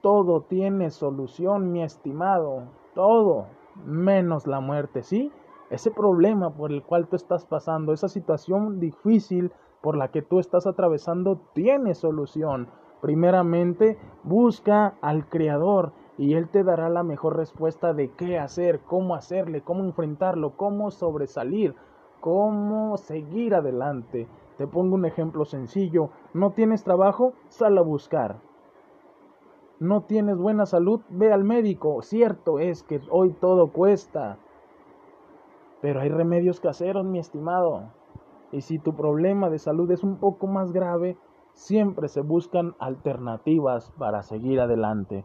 [0.00, 2.62] todo tiene solución, mi estimado.
[2.94, 3.44] Todo,
[3.84, 5.30] menos la muerte, ¿sí?
[5.68, 10.38] Ese problema por el cual tú estás pasando, esa situación difícil por la que tú
[10.40, 12.68] estás atravesando, tiene solución.
[13.02, 19.14] Primeramente, busca al Creador y Él te dará la mejor respuesta de qué hacer, cómo
[19.14, 21.74] hacerle, cómo enfrentarlo, cómo sobresalir,
[22.20, 24.26] cómo seguir adelante.
[24.58, 26.10] Te pongo un ejemplo sencillo.
[26.34, 27.34] ¿No tienes trabajo?
[27.48, 28.40] Sal a buscar
[29.78, 32.02] no tienes buena salud, ve al médico.
[32.02, 34.38] Cierto es que hoy todo cuesta,
[35.80, 37.90] pero hay remedios caseros, mi estimado.
[38.52, 41.18] Y si tu problema de salud es un poco más grave,
[41.52, 45.24] siempre se buscan alternativas para seguir adelante.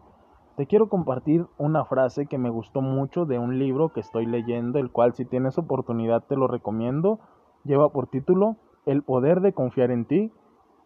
[0.56, 4.78] Te quiero compartir una frase que me gustó mucho de un libro que estoy leyendo,
[4.78, 7.20] el cual si tienes oportunidad te lo recomiendo.
[7.64, 10.32] Lleva por título El poder de confiar en ti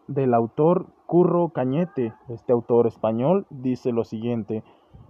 [0.07, 2.13] del autor Curro Cañete.
[2.29, 4.63] Este autor español dice lo siguiente,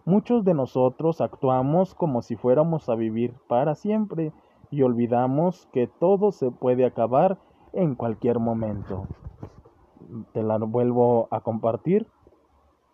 [0.06, 4.32] muchos de nosotros actuamos como si fuéramos a vivir para siempre
[4.72, 7.38] y olvidamos que todo se puede acabar
[7.74, 9.08] en cualquier momento.
[10.32, 12.08] Te la vuelvo a compartir.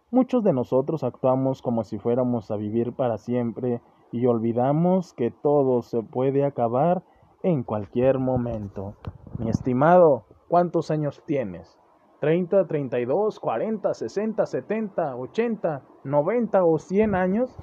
[0.09, 3.79] Muchos de nosotros actuamos como si fuéramos a vivir para siempre
[4.11, 7.03] y olvidamos que todo se puede acabar
[7.43, 8.95] en cualquier momento.
[9.37, 11.77] Mi estimado, ¿cuántos años tienes?
[12.21, 17.59] 30, 32, 40, 60, 70, 80, 90 o 100 años,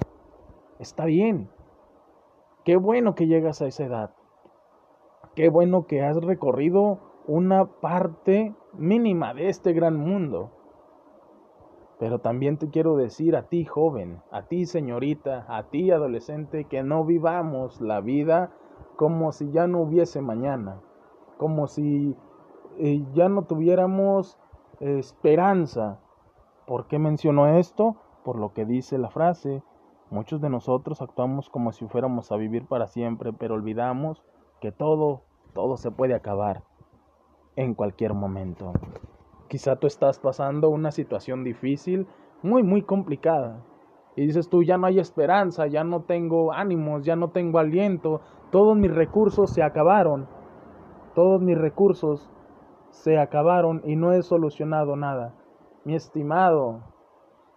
[0.79, 1.49] está bien.
[2.63, 4.11] Qué bueno que llegas a esa edad.
[5.33, 10.51] Qué bueno que has recorrido una parte mínima de este gran mundo.
[11.97, 16.83] Pero también te quiero decir a ti joven, a ti señorita, a ti adolescente, que
[16.83, 18.51] no vivamos la vida
[18.95, 20.79] como si ya no hubiese mañana,
[21.37, 22.15] como si
[22.77, 24.37] eh, ya no tuviéramos
[24.81, 25.99] esperanza.
[26.65, 27.95] ¿Por qué menciono esto?
[28.23, 29.63] Por lo que dice la frase.
[30.09, 34.23] Muchos de nosotros actuamos como si fuéramos a vivir para siempre, pero olvidamos
[34.59, 35.21] que todo,
[35.53, 36.63] todo se puede acabar
[37.55, 38.73] en cualquier momento.
[39.47, 42.07] Quizá tú estás pasando una situación difícil,
[42.41, 43.63] muy, muy complicada.
[44.15, 48.21] Y dices tú, ya no hay esperanza, ya no tengo ánimos, ya no tengo aliento,
[48.51, 50.27] todos mis recursos se acabaron.
[51.15, 52.29] Todos mis recursos
[52.89, 55.33] se acabaron y no he solucionado nada.
[55.85, 56.81] Mi estimado,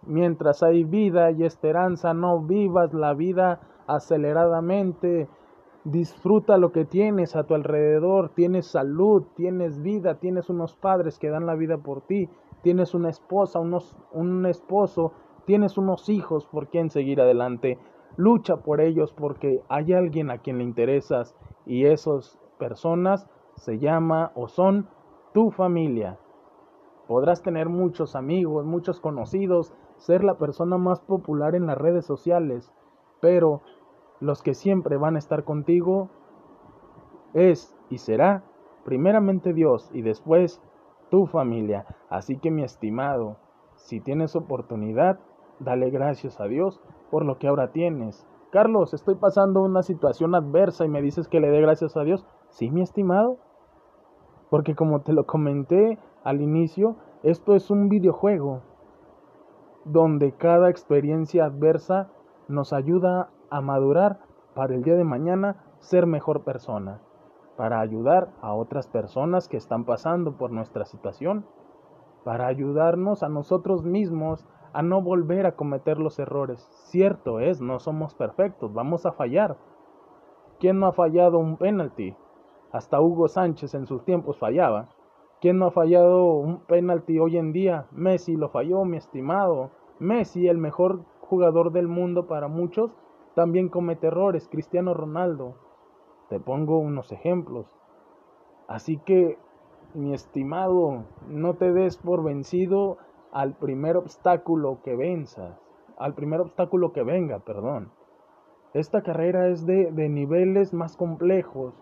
[0.03, 5.27] mientras hay vida y esperanza, no vivas la vida aceleradamente.
[5.83, 8.29] Disfruta lo que tienes a tu alrededor.
[8.29, 12.29] Tienes salud, tienes vida, tienes unos padres que dan la vida por ti,
[12.61, 15.11] tienes una esposa, unos, un esposo,
[15.45, 17.77] tienes unos hijos por quien seguir adelante.
[18.17, 24.31] Lucha por ellos porque hay alguien a quien le interesas y esas personas se llama
[24.35, 24.87] o son
[25.33, 26.17] tu familia.
[27.07, 32.71] Podrás tener muchos amigos, muchos conocidos, ser la persona más popular en las redes sociales,
[33.21, 33.61] pero
[34.19, 36.09] los que siempre van a estar contigo
[37.33, 38.43] es y será
[38.85, 40.61] primeramente Dios y después
[41.09, 41.85] tu familia.
[42.09, 43.37] Así que mi estimado,
[43.75, 45.19] si tienes oportunidad,
[45.59, 48.27] dale gracias a Dios por lo que ahora tienes.
[48.51, 52.25] Carlos, estoy pasando una situación adversa y me dices que le dé gracias a Dios.
[52.49, 53.37] Sí, mi estimado.
[54.49, 58.61] Porque como te lo comenté al inicio, esto es un videojuego
[59.83, 62.09] donde cada experiencia adversa
[62.47, 64.19] nos ayuda a madurar
[64.55, 67.01] para el día de mañana ser mejor persona,
[67.57, 71.45] para ayudar a otras personas que están pasando por nuestra situación,
[72.23, 76.59] para ayudarnos a nosotros mismos a no volver a cometer los errores.
[76.89, 79.55] Cierto es, no somos perfectos, vamos a fallar.
[80.59, 82.13] ¿Quién no ha fallado un penalti?
[82.73, 84.89] Hasta Hugo Sánchez en sus tiempos fallaba.
[85.39, 87.87] ¿Quién no ha fallado un penalti hoy en día?
[87.91, 89.71] Messi lo falló, mi estimado.
[89.99, 92.91] Messi, el mejor jugador del mundo para muchos,
[93.33, 94.49] también comete errores.
[94.51, 95.55] Cristiano Ronaldo.
[96.27, 97.65] Te pongo unos ejemplos.
[98.67, 99.37] Así que,
[99.93, 102.97] mi estimado, no te des por vencido
[103.35, 105.59] al primer obstáculo que venzas,
[105.97, 107.91] al primer obstáculo que venga, perdón.
[108.73, 111.73] Esta carrera es de, de niveles más complejos,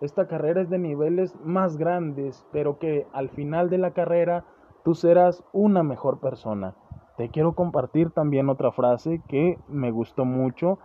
[0.00, 4.44] esta carrera es de niveles más grandes, pero que al final de la carrera
[4.84, 6.74] tú serás una mejor persona.
[7.16, 10.80] Te quiero compartir también otra frase que me gustó mucho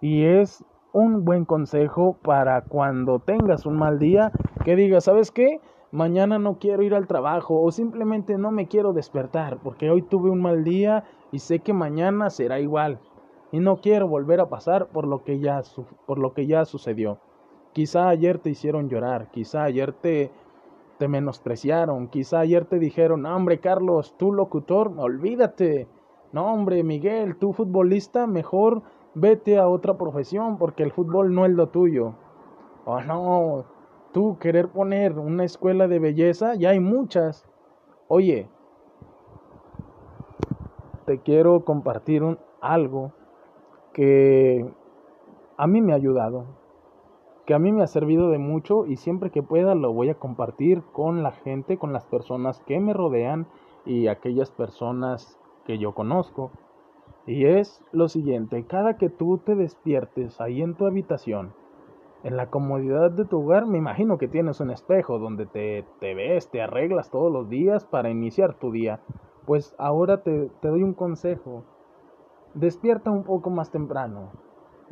[0.00, 4.32] y es un buen consejo para cuando tengas un mal día,
[4.64, 5.60] que digas, ¿sabes qué?
[5.92, 10.30] Mañana no quiero ir al trabajo o simplemente no me quiero despertar porque hoy tuve
[10.30, 12.98] un mal día y sé que mañana será igual
[13.50, 15.60] y no quiero volver a pasar por lo que ya,
[16.06, 17.18] por lo que ya sucedió.
[17.74, 20.30] Quizá ayer te hicieron llorar, quizá ayer te,
[20.96, 25.88] te menospreciaron, quizá ayer te dijeron, hombre Carlos, tú locutor, olvídate.
[26.32, 28.80] No, hombre Miguel, tú futbolista, mejor
[29.14, 32.14] vete a otra profesión porque el fútbol no es lo tuyo.
[32.86, 33.66] Oh, no,
[34.12, 37.46] tú querer poner una escuela de belleza, ya hay muchas.
[38.08, 38.48] Oye,
[41.06, 43.12] te quiero compartir un, algo
[43.92, 44.66] que
[45.56, 46.62] a mí me ha ayudado
[47.46, 50.14] que a mí me ha servido de mucho y siempre que pueda lo voy a
[50.14, 53.46] compartir con la gente, con las personas que me rodean
[53.84, 56.52] y aquellas personas que yo conozco.
[57.26, 61.52] Y es lo siguiente, cada que tú te despiertes ahí en tu habitación,
[62.24, 66.14] en la comodidad de tu hogar, me imagino que tienes un espejo donde te, te
[66.14, 69.00] ves, te arreglas todos los días para iniciar tu día.
[69.46, 71.64] Pues ahora te, te doy un consejo.
[72.54, 74.30] Despierta un poco más temprano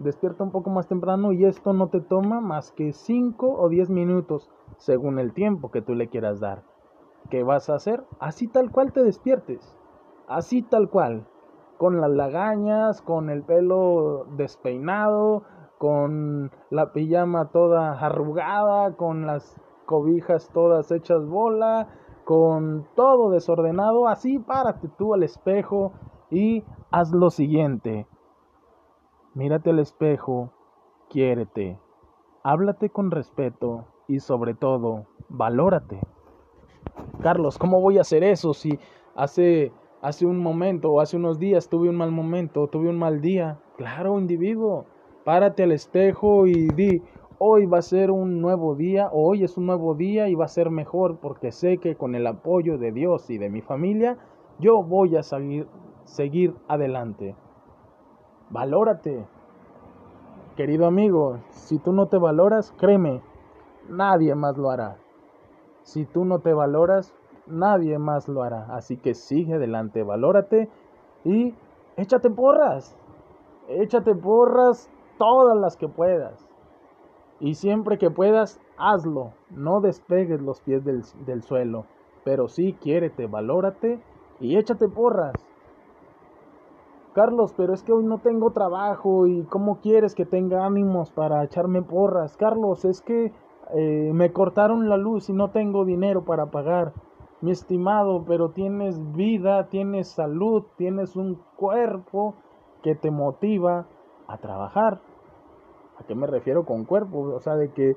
[0.00, 3.90] despierta un poco más temprano y esto no te toma más que 5 o 10
[3.90, 6.62] minutos según el tiempo que tú le quieras dar.
[7.28, 8.04] ¿Qué vas a hacer?
[8.18, 9.76] Así tal cual te despiertes.
[10.26, 11.26] Así tal cual.
[11.76, 15.44] Con las lagañas, con el pelo despeinado,
[15.80, 21.88] con la pijama toda arrugada, con las cobijas todas hechas bola,
[22.26, 24.06] con todo desordenado.
[24.06, 25.94] Así párate tú al espejo
[26.30, 28.06] y haz lo siguiente.
[29.32, 30.52] Mírate al espejo,
[31.08, 31.78] quiérete,
[32.42, 35.98] háblate con respeto y sobre todo, valórate.
[37.22, 38.78] Carlos, ¿cómo voy a hacer eso si
[39.14, 43.22] hace, hace un momento o hace unos días tuve un mal momento, tuve un mal
[43.22, 43.58] día?
[43.78, 44.84] Claro, individuo,
[45.24, 47.02] párate al espejo y di,
[47.38, 50.48] hoy va a ser un nuevo día, hoy es un nuevo día y va a
[50.48, 54.18] ser mejor porque sé que con el apoyo de Dios y de mi familia,
[54.58, 55.66] yo voy a seguir,
[56.04, 57.35] seguir adelante.
[58.50, 59.25] Valórate.
[60.56, 63.23] Querido amigo, si tú no te valoras, créeme,
[63.88, 64.98] nadie más lo hará.
[65.83, 67.14] Si tú no te valoras,
[67.46, 68.66] nadie más lo hará.
[68.75, 70.68] Así que sigue adelante, valórate
[71.25, 71.54] y
[71.96, 72.96] échate porras.
[73.68, 74.90] Échate porras
[75.21, 76.48] todas las que puedas.
[77.40, 79.35] Y siempre que puedas, hazlo.
[79.50, 81.85] No despegues los pies del, del suelo.
[82.25, 84.00] Pero sí, quiérete, valórate
[84.40, 85.35] y échate porras.
[87.12, 91.44] Carlos, pero es que hoy no tengo trabajo y cómo quieres que tenga ánimos para
[91.44, 92.37] echarme porras.
[92.38, 93.33] Carlos, es que
[93.75, 96.94] eh, me cortaron la luz y no tengo dinero para pagar.
[97.42, 102.37] Mi estimado, pero tienes vida, tienes salud, tienes un cuerpo
[102.83, 103.87] que te motiva
[104.31, 105.00] a trabajar.
[106.01, 107.21] ¿A qué me refiero con cuerpo?
[107.35, 107.92] O sea, de que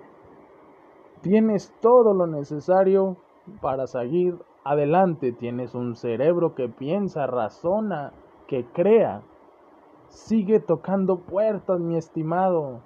[1.21, 3.17] tienes todo lo necesario
[3.61, 4.35] para seguir
[4.65, 5.31] adelante.
[5.31, 8.11] Tienes un cerebro que piensa, razona,
[8.47, 9.21] que crea.
[10.09, 12.81] Sigue tocando puertas, mi estimado.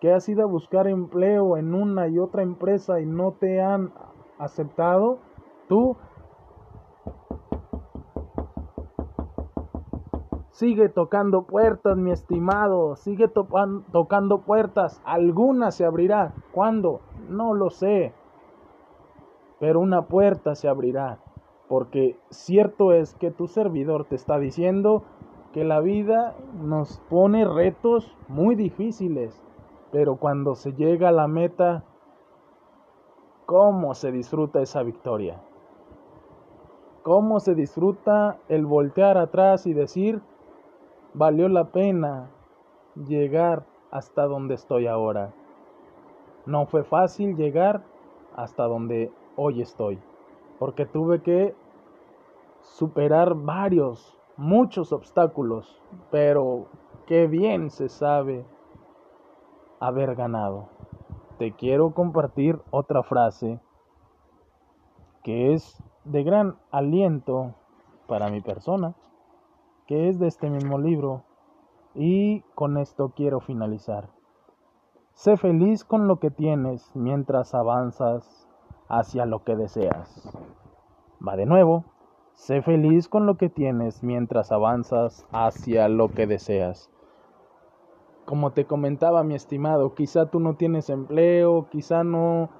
[0.00, 3.92] Que has ido a buscar empleo en una y otra empresa y no te han
[4.38, 5.18] aceptado.
[5.68, 5.96] Tú
[10.50, 12.96] Sigue tocando puertas, mi estimado.
[12.96, 15.00] Sigue tocando puertas.
[15.04, 16.34] Alguna se abrirá.
[16.52, 17.00] ¿Cuándo?
[17.28, 18.12] No lo sé.
[19.58, 21.18] Pero una puerta se abrirá.
[21.68, 25.04] Porque cierto es que tu servidor te está diciendo
[25.52, 29.40] que la vida nos pone retos muy difíciles.
[29.92, 31.84] Pero cuando se llega a la meta,
[33.46, 35.40] ¿cómo se disfruta esa victoria?
[37.02, 40.20] ¿Cómo se disfruta el voltear atrás y decir,
[41.14, 42.30] valió la pena
[42.94, 45.32] llegar hasta donde estoy ahora.
[46.46, 47.82] No fue fácil llegar
[48.36, 49.98] hasta donde hoy estoy,
[50.58, 51.54] porque tuve que
[52.60, 55.80] superar varios, muchos obstáculos,
[56.10, 56.66] pero
[57.06, 58.44] qué bien se sabe
[59.80, 60.68] haber ganado.
[61.38, 63.60] Te quiero compartir otra frase
[65.22, 67.54] que es de gran aliento
[68.06, 68.94] para mi persona
[69.90, 71.24] que es de este mismo libro.
[71.96, 74.08] Y con esto quiero finalizar.
[75.14, 78.48] Sé feliz con lo que tienes mientras avanzas
[78.88, 80.32] hacia lo que deseas.
[81.26, 81.86] Va de nuevo.
[82.34, 86.88] Sé feliz con lo que tienes mientras avanzas hacia lo que deseas.
[88.26, 92.50] Como te comentaba mi estimado, quizá tú no tienes empleo, quizá no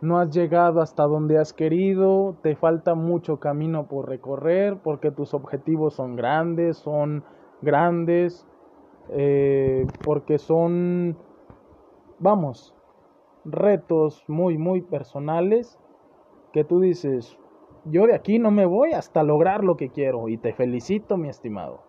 [0.00, 5.34] no has llegado hasta donde has querido, te falta mucho camino por recorrer porque tus
[5.34, 7.24] objetivos son grandes, son
[7.62, 8.46] grandes,
[9.10, 11.16] eh, porque son,
[12.18, 12.74] vamos,
[13.44, 15.78] retos muy, muy personales
[16.52, 17.38] que tú dices,
[17.84, 21.28] yo de aquí no me voy hasta lograr lo que quiero y te felicito, mi
[21.28, 21.80] estimado.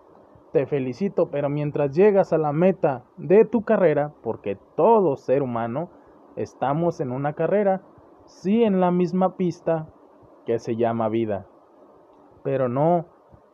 [0.51, 5.89] Te felicito, pero mientras llegas a la meta de tu carrera, porque todo ser humano
[6.35, 7.81] estamos en una carrera,
[8.29, 9.87] sí en la misma pista
[10.45, 11.47] que se llama vida,
[12.43, 13.05] pero no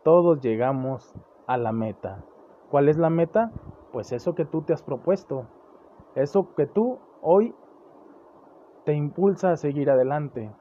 [0.04, 1.16] todos llegamos
[1.48, 2.24] a la meta.
[2.70, 3.52] ¿Cuál es la meta?
[3.94, 5.48] Pues eso que tú te has propuesto,
[6.16, 7.56] eso que tú hoy
[8.84, 10.52] te impulsa a seguir adelante,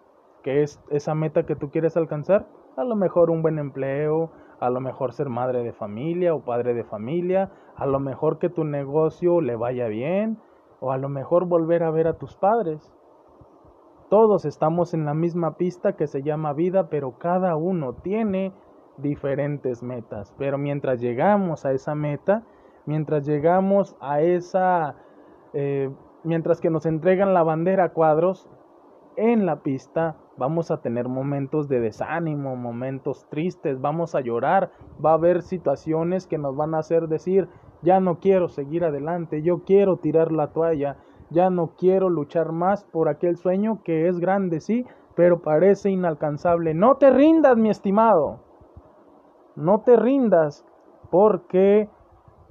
[0.42, 2.46] que es esa meta que tú quieres alcanzar,
[2.76, 6.72] a lo mejor un buen empleo, a lo mejor ser madre de familia o padre
[6.72, 10.38] de familia, a lo mejor que tu negocio le vaya bien,
[10.80, 12.94] o a lo mejor volver a ver a tus padres.
[14.08, 18.52] Todos estamos en la misma pista que se llama vida, pero cada uno tiene
[18.98, 20.32] diferentes metas.
[20.38, 22.42] Pero mientras llegamos a esa meta,
[22.86, 24.96] mientras llegamos a esa,
[25.52, 25.90] eh,
[26.22, 28.48] mientras que nos entregan la bandera a cuadros
[29.16, 34.70] en la pista, vamos a tener momentos de desánimo, momentos tristes, vamos a llorar,
[35.04, 37.48] va a haber situaciones que nos van a hacer decir,
[37.82, 40.96] ya no quiero seguir adelante, yo quiero tirar la toalla,
[41.30, 46.74] ya no quiero luchar más por aquel sueño que es grande, sí, pero parece inalcanzable.
[46.74, 48.40] No te rindas, mi estimado.
[49.56, 50.66] No te rindas
[51.10, 51.88] porque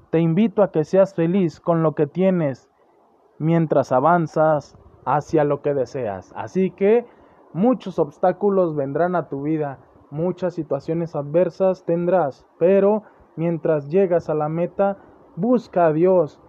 [0.10, 2.70] te invito a que seas feliz con lo que tienes
[3.40, 6.34] mientras avanzas hacia lo que deseas.
[6.36, 7.06] Así que
[7.52, 9.80] muchos obstáculos vendrán a tu vida,
[10.12, 13.04] muchas situaciones adversas tendrás, pero
[13.36, 14.98] mientras llegas a la meta,
[15.36, 16.40] busca a Dios,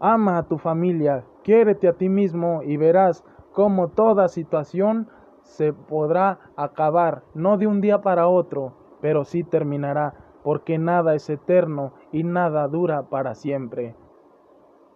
[0.00, 3.22] ama a tu familia, Quiérete a ti mismo y verás
[3.52, 5.08] cómo toda situación
[5.42, 8.72] se podrá acabar, no de un día para otro,
[9.02, 13.94] pero sí terminará, porque nada es eterno y nada dura para siempre.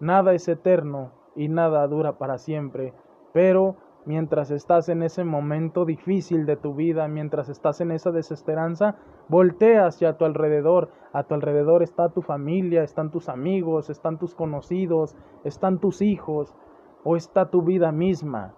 [0.01, 2.95] Nada es eterno y nada dura para siempre,
[3.35, 3.77] pero
[4.09, 8.97] mientras estás en ese momento difícil de tu vida, mientras estás en esa desesperanza,
[9.29, 10.89] voltea hacia tu alrededor.
[11.13, 16.57] A tu alrededor está tu familia, están tus amigos, están tus conocidos, están tus hijos,
[17.05, 18.55] o está tu vida misma.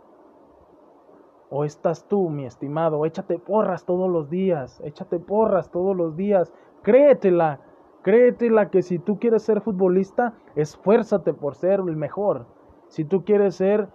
[1.50, 6.52] O estás tú, mi estimado, échate porras todos los días, échate porras todos los días,
[6.82, 7.58] créetela,
[8.02, 12.46] créetela que si tú quieres ser futbolista, esfuérzate por ser el mejor.
[12.86, 13.88] Si tú quieres ser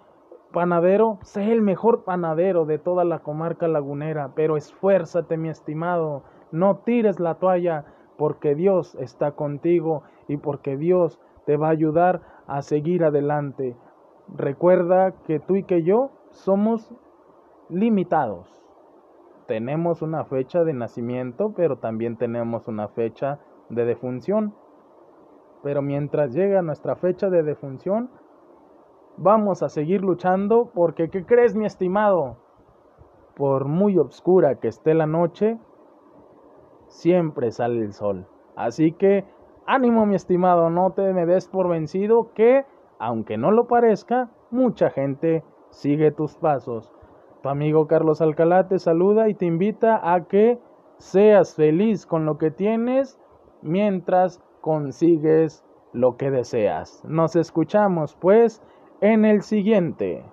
[0.56, 6.78] panadero, sé el mejor panadero de toda la comarca lagunera, pero esfuérzate, mi estimado, no
[6.78, 7.84] tires la toalla,
[8.18, 13.76] porque Dios está contigo y porque Dios te va a ayudar a seguir adelante.
[14.34, 16.95] recuerda que tú y que yo somos
[17.68, 18.47] limitados.
[19.47, 24.56] Tenemos una fecha de nacimiento, pero también tenemos una fecha de defunción.
[25.64, 28.10] Pero mientras llega nuestra fecha de defunción,
[29.18, 32.38] vamos a seguir luchando porque, ¿qué crees, mi estimado?
[33.36, 35.57] Por muy oscura que esté la noche,
[36.88, 38.28] siempre sale el sol.
[38.55, 39.26] Así que,
[39.66, 42.66] ánimo, mi estimado, no te me des por vencido que,
[42.99, 46.93] aunque no lo parezca, mucha gente sigue tus pasos.
[47.41, 50.59] Tu amigo Carlos Alcalá te saluda y te invita a que
[50.97, 53.20] seas feliz con lo que tienes
[53.61, 55.63] mientras consigues
[55.93, 57.03] lo que deseas.
[57.05, 58.61] Nos escuchamos pues
[59.06, 60.26] en el siguiente.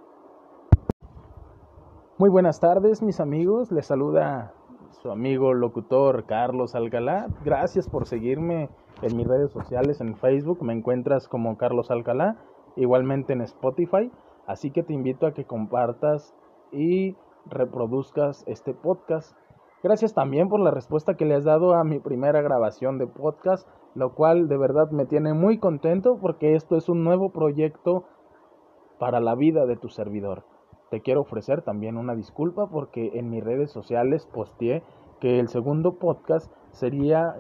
[2.16, 4.55] Muy buenas tardes mis amigos, les saluda
[5.03, 7.27] su amigo locutor Carlos Alcalá.
[7.45, 8.70] Gracias por seguirme
[9.03, 12.39] en mis redes sociales, en Facebook me encuentras como Carlos Alcalá,
[12.77, 14.11] igualmente en Spotify,
[14.47, 16.35] así que te invito a que compartas
[16.73, 17.14] y
[17.51, 19.37] reproduzcas este podcast
[19.83, 23.66] Gracias también por la respuesta que le has dado a mi primera grabación de podcast,
[23.97, 28.05] lo cual de verdad me tiene muy contento porque esto es un nuevo proyecto
[29.03, 30.44] para la vida de tu servidor.
[30.88, 34.84] Te quiero ofrecer también una disculpa porque en mis redes sociales posteé
[35.18, 37.34] que el segundo podcast sería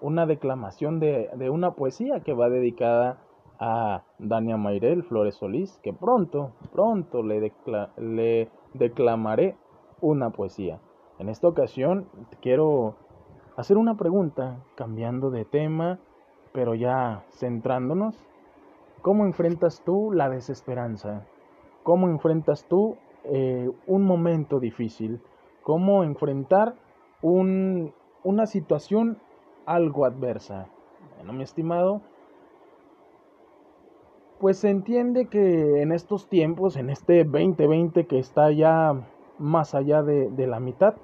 [0.00, 3.18] una declamación de, una poesía que va dedicada
[3.58, 7.52] a Dania Mayrel Flores Solís, que pronto, pronto le,
[7.96, 9.56] le declamaré
[10.00, 10.78] una poesía.
[11.18, 12.06] En esta ocasión
[12.40, 12.94] quiero
[13.56, 15.98] hacer una pregunta, cambiando de tema,
[16.52, 18.24] pero ya centrándonos.
[19.02, 21.26] ¿Cómo enfrentas tú la desesperanza?
[21.82, 25.20] ¿Cómo enfrentas tú eh, un momento difícil?
[25.62, 26.76] ¿Cómo enfrentar
[27.20, 27.92] un,
[28.22, 29.18] una situación
[29.66, 30.68] algo adversa?
[31.16, 32.00] Bueno, mi estimado,
[34.38, 38.94] pues se entiende que en estos tiempos, en este 2020 que está ya
[39.38, 40.94] más allá de, de la mitad,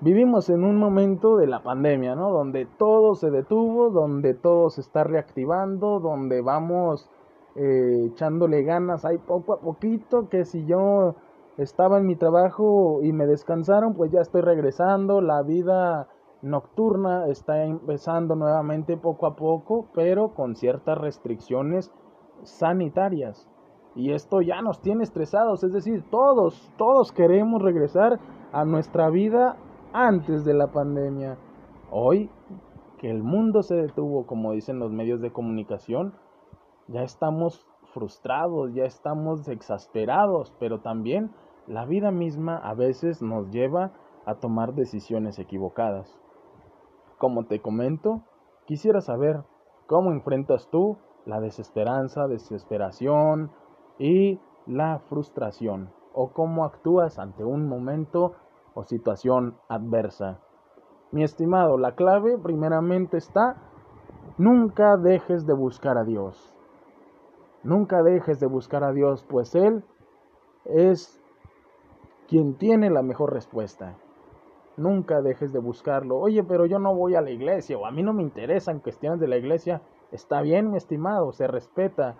[0.00, 2.30] Vivimos en un momento de la pandemia, ¿no?
[2.30, 7.10] Donde todo se detuvo, donde todo se está reactivando, donde vamos
[7.56, 11.16] eh, echándole ganas ahí poco a poquito, que si yo
[11.56, 16.06] estaba en mi trabajo y me descansaron, pues ya estoy regresando, la vida
[16.42, 21.90] nocturna está empezando nuevamente poco a poco, pero con ciertas restricciones
[22.44, 23.48] sanitarias.
[23.96, 28.20] Y esto ya nos tiene estresados, es decir, todos, todos queremos regresar
[28.52, 29.56] a nuestra vida
[29.92, 31.36] antes de la pandemia.
[31.90, 32.30] Hoy
[32.98, 36.14] que el mundo se detuvo, como dicen los medios de comunicación,
[36.88, 41.30] ya estamos frustrados, ya estamos exasperados, pero también
[41.66, 43.92] la vida misma a veces nos lleva
[44.26, 46.18] a tomar decisiones equivocadas.
[47.18, 48.22] Como te comento,
[48.66, 49.44] quisiera saber
[49.86, 53.50] cómo enfrentas tú la desesperanza, desesperación
[53.98, 58.34] y la frustración, o cómo actúas ante un momento
[58.78, 60.38] o situación adversa.
[61.10, 63.56] Mi estimado, la clave primeramente está,
[64.36, 66.54] nunca dejes de buscar a Dios.
[67.64, 69.82] Nunca dejes de buscar a Dios, pues Él
[70.64, 71.20] es
[72.28, 73.96] quien tiene la mejor respuesta.
[74.76, 76.16] Nunca dejes de buscarlo.
[76.16, 79.18] Oye, pero yo no voy a la iglesia o a mí no me interesan cuestiones
[79.18, 79.82] de la iglesia.
[80.12, 82.14] Está bien, mi estimado, se respeta,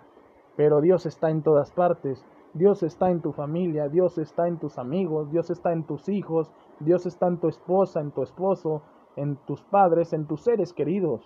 [0.57, 2.25] pero Dios está en todas partes.
[2.53, 6.51] Dios está en tu familia, Dios está en tus amigos, Dios está en tus hijos,
[6.79, 8.81] Dios está en tu esposa, en tu esposo,
[9.15, 11.21] en tus padres, en tus seres queridos.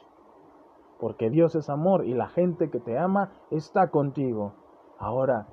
[0.99, 4.53] Porque Dios es amor y la gente que te ama está contigo.
[4.99, 5.47] Ahora,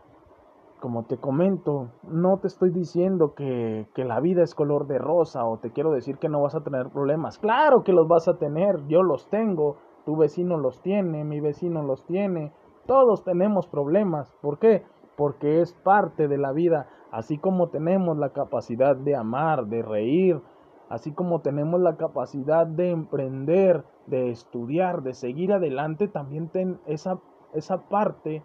[0.81, 5.45] como te comento, no te estoy diciendo que, que, la vida es color de rosa
[5.45, 7.39] o te quiero decir que no vas a tener problemas.
[7.39, 11.83] Claro que los vas a tener, yo los tengo, tu vecino los tiene, mi vecino
[11.83, 12.53] los tiene,
[12.87, 14.35] todos tenemos problemas.
[14.41, 14.85] ¿Por qué?
[15.21, 20.41] Porque es parte de la vida, así como tenemos la capacidad de amar, de reír,
[20.89, 27.19] así como tenemos la capacidad de emprender, de estudiar, de seguir adelante, también ten esa,
[27.53, 28.43] esa parte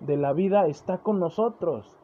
[0.00, 1.96] de la vida está con nosotros.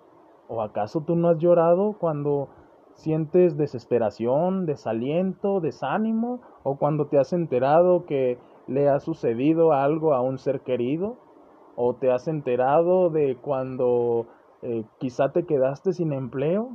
[0.46, 2.50] ¿O acaso tú no has llorado cuando
[2.94, 6.38] sientes desesperación, desaliento, desánimo?
[6.62, 8.38] ¿O cuando te has enterado que
[8.68, 11.16] le ha sucedido algo a un ser querido?
[11.80, 14.26] O te has enterado de cuando
[14.62, 16.70] eh, quizá te quedaste sin empleo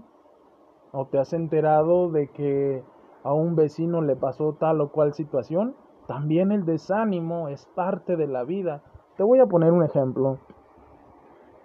[0.93, 2.82] o te has enterado de que
[3.24, 5.76] a un vecino le pasó tal o cual situación.
[6.08, 8.82] También el desánimo es parte de la vida.
[9.18, 10.38] Te voy a poner un ejemplo.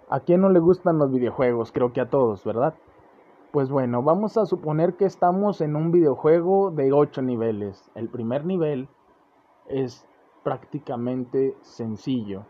[0.09, 1.71] ¿A quién no le gustan los videojuegos?
[1.71, 2.73] Creo que a todos, ¿verdad?
[3.53, 7.89] Pues bueno, vamos a suponer que estamos en un videojuego de 8 niveles.
[7.95, 8.89] El primer nivel
[9.69, 10.05] es
[10.43, 12.43] prácticamente sencillo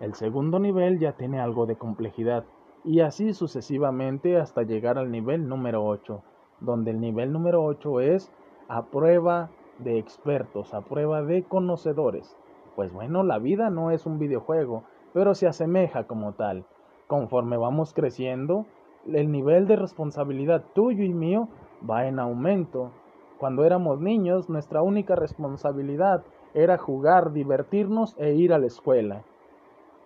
[0.00, 2.44] El segundo nivel ya tiene algo de complejidad
[2.84, 6.22] y así sucesivamente hasta llegar al nivel número 8,
[6.60, 8.30] donde el nivel número 8 es
[8.68, 12.36] a prueba de expertos, a prueba de conocedores.
[12.76, 16.64] Pues bueno, la vida no es un videojuego, pero se asemeja como tal.
[17.08, 18.66] Conforme vamos creciendo,
[19.06, 21.48] el nivel de responsabilidad tuyo y mío
[21.88, 22.92] va en aumento.
[23.38, 26.22] Cuando éramos niños, nuestra única responsabilidad
[26.54, 29.24] era jugar, divertirnos e ir a la escuela.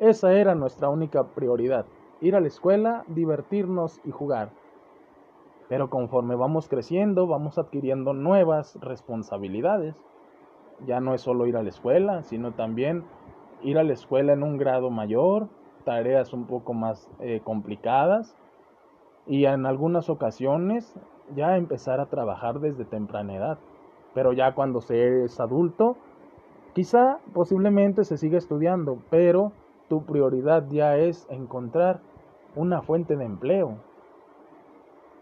[0.03, 1.87] Esa era nuestra única prioridad,
[2.21, 4.51] ir a la escuela, divertirnos y jugar.
[5.69, 9.95] Pero conforme vamos creciendo, vamos adquiriendo nuevas responsabilidades.
[10.89, 13.05] Ya no es solo ir a la escuela, sino también
[13.63, 15.47] ir a la escuela en un grado mayor,
[15.85, 18.35] tareas un poco más eh, complicadas
[19.25, 20.97] y en algunas ocasiones
[21.37, 23.59] ya empezar a trabajar desde temprana edad.
[24.15, 25.97] Pero ya cuando se es adulto,
[26.73, 29.53] quizá posiblemente se siga estudiando, pero
[29.93, 32.01] tu prioridad ya es encontrar
[32.57, 33.77] una fuente de empleo.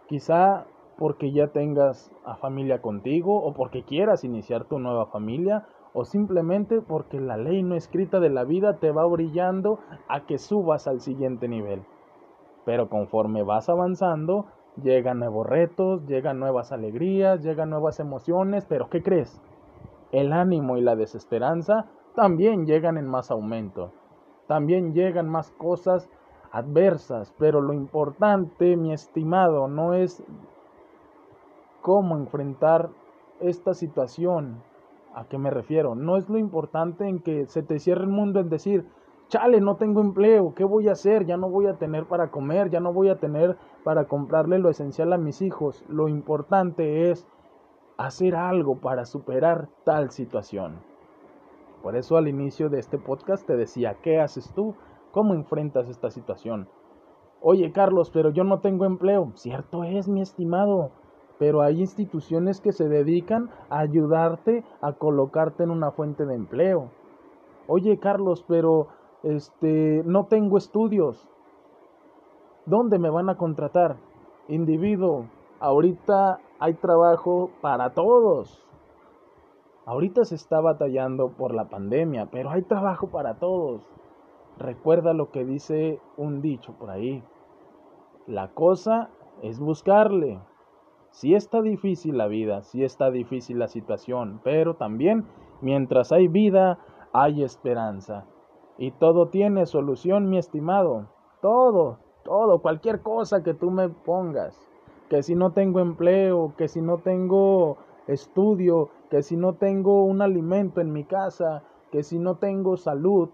[0.07, 0.65] Quizá
[0.97, 6.83] porque ya tengas a familia contigo o porque quieras iniciar tu nueva familia o simplemente
[6.83, 11.01] porque la ley no escrita de la vida te va brillando a que subas al
[11.01, 11.83] siguiente nivel.
[12.65, 14.47] Pero conforme vas avanzando,
[14.81, 19.43] llegan nuevos retos, llegan nuevas alegrías, llegan nuevas emociones, pero ¿qué crees?
[20.13, 23.91] El ánimo y la desesperanza también llegan en más aumento.
[24.51, 26.11] También llegan más cosas
[26.51, 30.25] adversas, pero lo importante, mi estimado, no es
[31.83, 32.91] cómo enfrentar
[33.39, 34.61] esta situación,
[35.15, 35.95] ¿A qué me refiero?
[35.95, 38.89] No es lo importante en que se te cierre el mundo en decir,
[39.29, 41.27] chale, no tengo empleo, ¿qué voy a hacer?
[41.27, 44.69] Ya no voy a tener para comer, ya no voy a tener para comprarle lo
[44.69, 45.85] esencial a mis hijos.
[45.89, 47.25] Lo importante es
[47.99, 50.90] hacer algo para superar tal situación.
[51.83, 54.75] Por eso al inicio de este podcast te decía, ¿qué haces tú?
[55.13, 56.69] ¿Cómo enfrentas esta situación?
[57.41, 59.33] Oye Carlos, pero yo no tengo empleo.
[59.35, 60.91] Cierto es, mi estimado
[61.41, 66.91] pero hay instituciones que se dedican a ayudarte a colocarte en una fuente de empleo.
[67.67, 68.89] Oye, Carlos, pero
[69.23, 71.27] este no tengo estudios.
[72.67, 73.97] ¿Dónde me van a contratar?
[74.49, 75.29] Individuo,
[75.61, 78.69] ahorita hay trabajo para todos.
[79.91, 83.83] Ahorita se está batallando por la pandemia, pero hay trabajo para todos.
[84.57, 87.25] Recuerda lo que dice un dicho por ahí.
[88.29, 89.11] La cosa
[89.43, 90.39] es buscarle.
[91.11, 95.25] Si está difícil la vida, si está difícil la situación, pero también
[95.61, 96.79] mientras hay vida,
[97.13, 98.27] hay esperanza.
[98.79, 101.09] Y todo tiene solución, mi estimado.
[101.43, 104.57] Todo, todo, cualquier cosa que tú me pongas.
[105.09, 107.77] Que si no tengo empleo, que si no tengo
[108.07, 113.31] estudio, que si no tengo un alimento en mi casa, que si no tengo salud,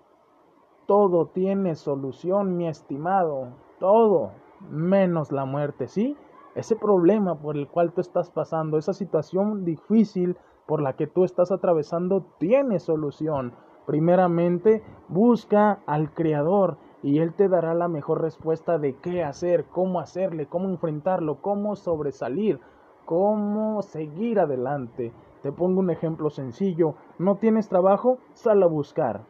[0.86, 3.48] todo tiene solución, mi estimado.
[3.78, 4.32] Todo,
[4.70, 6.16] menos la muerte, ¿sí?
[6.56, 11.24] ese problema por el cual tú estás pasando, esa situación difícil por la que tú
[11.24, 13.52] estás atravesando, tiene solución.
[13.86, 20.00] Primeramente, busca al Creador y Él te dará la mejor respuesta de qué hacer, cómo
[20.00, 22.58] hacerle, cómo enfrentarlo, cómo sobresalir,
[23.04, 25.12] cómo seguir adelante.
[25.46, 26.96] Te pongo un ejemplo sencillo.
[27.20, 28.18] ¿No tienes trabajo?
[28.32, 29.26] Sal a buscar.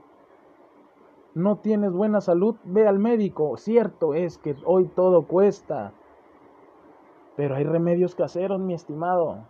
[1.35, 2.57] ¿No tienes buena salud?
[2.65, 3.59] Ve al médico.
[3.59, 5.93] Cierto es que hoy todo cuesta.
[7.37, 9.45] Pero hay remedios caseros, mi estimado.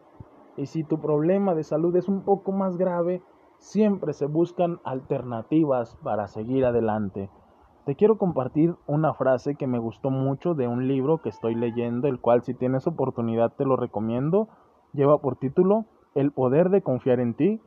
[0.57, 3.23] Y si tu problema de salud es un poco más grave,
[3.59, 7.31] siempre se buscan alternativas para seguir adelante.
[7.85, 12.09] Te quiero compartir una frase que me gustó mucho de un libro que estoy leyendo,
[12.09, 14.49] el cual si tienes oportunidad te lo recomiendo.
[14.93, 15.85] Lleva por título
[16.17, 17.61] El poder de confiar en ti,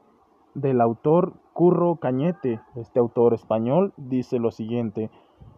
[0.56, 2.60] del autor Curro Cañete.
[2.74, 5.12] Este autor español dice lo siguiente,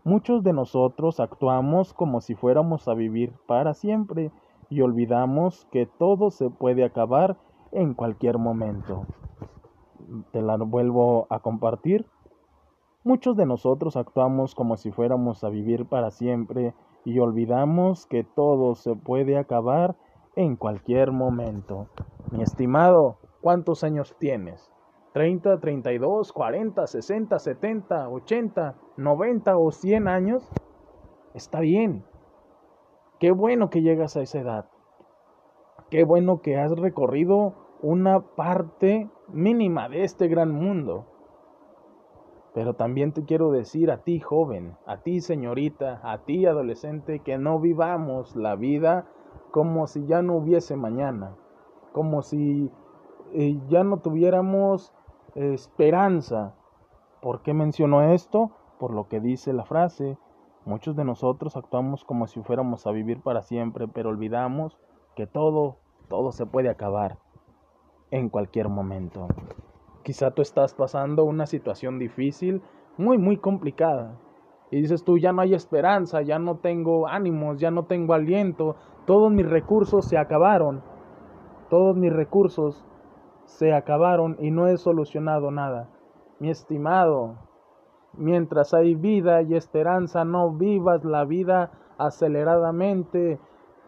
[0.04, 4.30] muchos de nosotros actuamos como si fuéramos a vivir para siempre
[4.70, 7.38] y olvidamos que todo se puede acabar
[7.72, 9.06] en cualquier momento.
[10.34, 12.06] Te la vuelvo a compartir.
[13.06, 16.74] Muchos de nosotros actuamos como si fuéramos a vivir para siempre
[17.06, 19.96] y olvidamos que todo se puede acabar
[20.36, 21.88] en cualquier momento.
[22.32, 24.72] Mi estimado, ¿cuántos años tienes?
[25.14, 30.50] ¿30, 32, 40, 60, 70, 80, 90 o 100 años?
[31.34, 32.06] Está bien,
[33.22, 34.66] Qué bueno que llegas a esa edad.
[35.92, 37.54] Qué bueno que has recorrido
[37.84, 41.06] una parte mínima de este gran mundo.
[42.56, 47.38] Pero también te quiero decir a ti joven, a ti señorita, a ti adolescente, que
[47.38, 49.06] no vivamos la vida
[49.52, 51.36] como si ya no hubiese mañana,
[51.94, 52.72] como si
[53.34, 54.94] eh, ya no tuviéramos
[55.36, 56.56] esperanza.
[57.22, 58.52] ¿Por qué menciono esto?
[58.82, 60.18] por lo que dice la frase,
[60.66, 64.76] muchos de nosotros actuamos como si fuéramos a vivir para siempre, pero olvidamos
[65.16, 65.78] que todo,
[66.08, 67.20] todo se puede acabar
[68.10, 69.28] en cualquier momento.
[70.02, 72.64] Quizá tú estás pasando una situación difícil,
[72.98, 74.18] muy, muy complicada.
[74.72, 78.78] Y dices tú, ya no hay esperanza, ya no tengo ánimos, ya no tengo aliento,
[79.12, 80.82] todos mis recursos se acabaron.
[81.70, 82.82] Todos mis recursos
[83.44, 85.90] se acabaron y no he solucionado nada.
[86.40, 87.36] Mi estimado,
[88.14, 93.38] mientras hay vida y esperanza, no vivas la vida aceleradamente.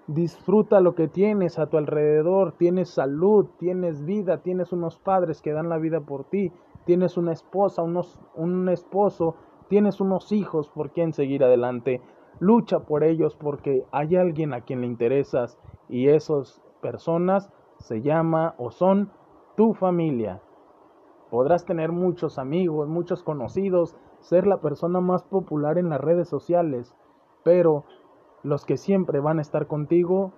[0.07, 2.51] Disfruta lo que tienes a tu alrededor.
[2.57, 6.51] Tienes salud, tienes vida, tienes unos padres que dan la vida por ti,
[6.84, 9.36] tienes una esposa, unos, un esposo,
[9.69, 12.01] tienes unos hijos por quien seguir adelante.
[12.40, 15.58] Lucha por ellos porque hay alguien a quien le interesas
[15.90, 19.12] y esas personas se llama o son
[19.56, 20.42] tu familia.
[21.30, 26.96] Podrás tener muchos amigos, muchos conocidos, ser la persona más popular en las redes sociales,
[27.44, 27.86] pero
[28.44, 30.32] los que siempre van a estar contigo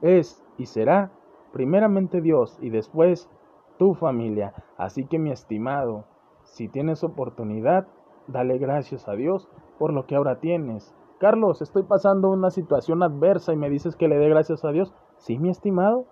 [0.00, 1.12] es y será
[1.52, 3.30] primeramente Dios y después
[3.78, 4.52] tu familia.
[4.76, 6.04] Así que mi estimado,
[6.44, 7.86] si tienes oportunidad,
[8.28, 9.48] dale gracias a Dios
[9.78, 10.94] por lo que ahora tienes.
[11.18, 14.94] Carlos, estoy pasando una situación adversa y me dices que le dé gracias a Dios.
[15.16, 16.04] Sí, mi estimado.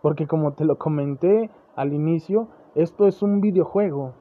[0.00, 4.14] Porque como te lo comenté al inicio, esto es un videojuego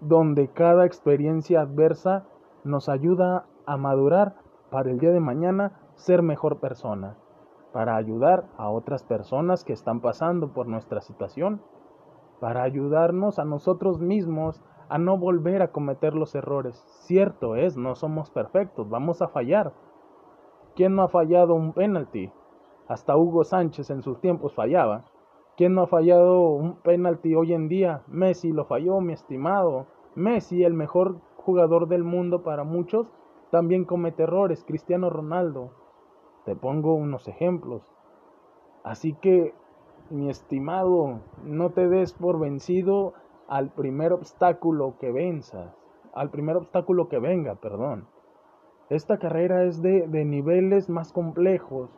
[0.00, 2.24] donde cada experiencia adversa
[2.64, 4.34] nos ayuda a madurar
[4.70, 7.16] para el día de mañana ser mejor persona,
[7.72, 11.60] para ayudar a otras personas que están pasando por nuestra situación,
[12.40, 16.76] para ayudarnos a nosotros mismos a no volver a cometer los errores.
[17.06, 19.72] Cierto es, no somos perfectos, vamos a fallar.
[20.74, 22.30] ¿Quién no ha fallado un penalti?
[22.88, 25.04] Hasta Hugo Sánchez en sus tiempos fallaba.
[25.56, 28.02] ¿Quién no ha fallado un penalti hoy en día?
[28.06, 29.86] Messi lo falló, mi estimado.
[30.14, 33.06] Messi, el mejor jugador del mundo para muchos,
[33.50, 34.64] también comete errores.
[34.64, 35.70] Cristiano Ronaldo.
[36.44, 37.82] Te pongo unos ejemplos.
[38.84, 39.54] Así que,
[40.10, 43.14] mi estimado, no te des por vencido
[43.48, 45.74] al primer obstáculo que venzas,
[46.14, 48.06] al primer obstáculo que venga, perdón.
[48.90, 51.90] Esta carrera es de, de niveles más complejos,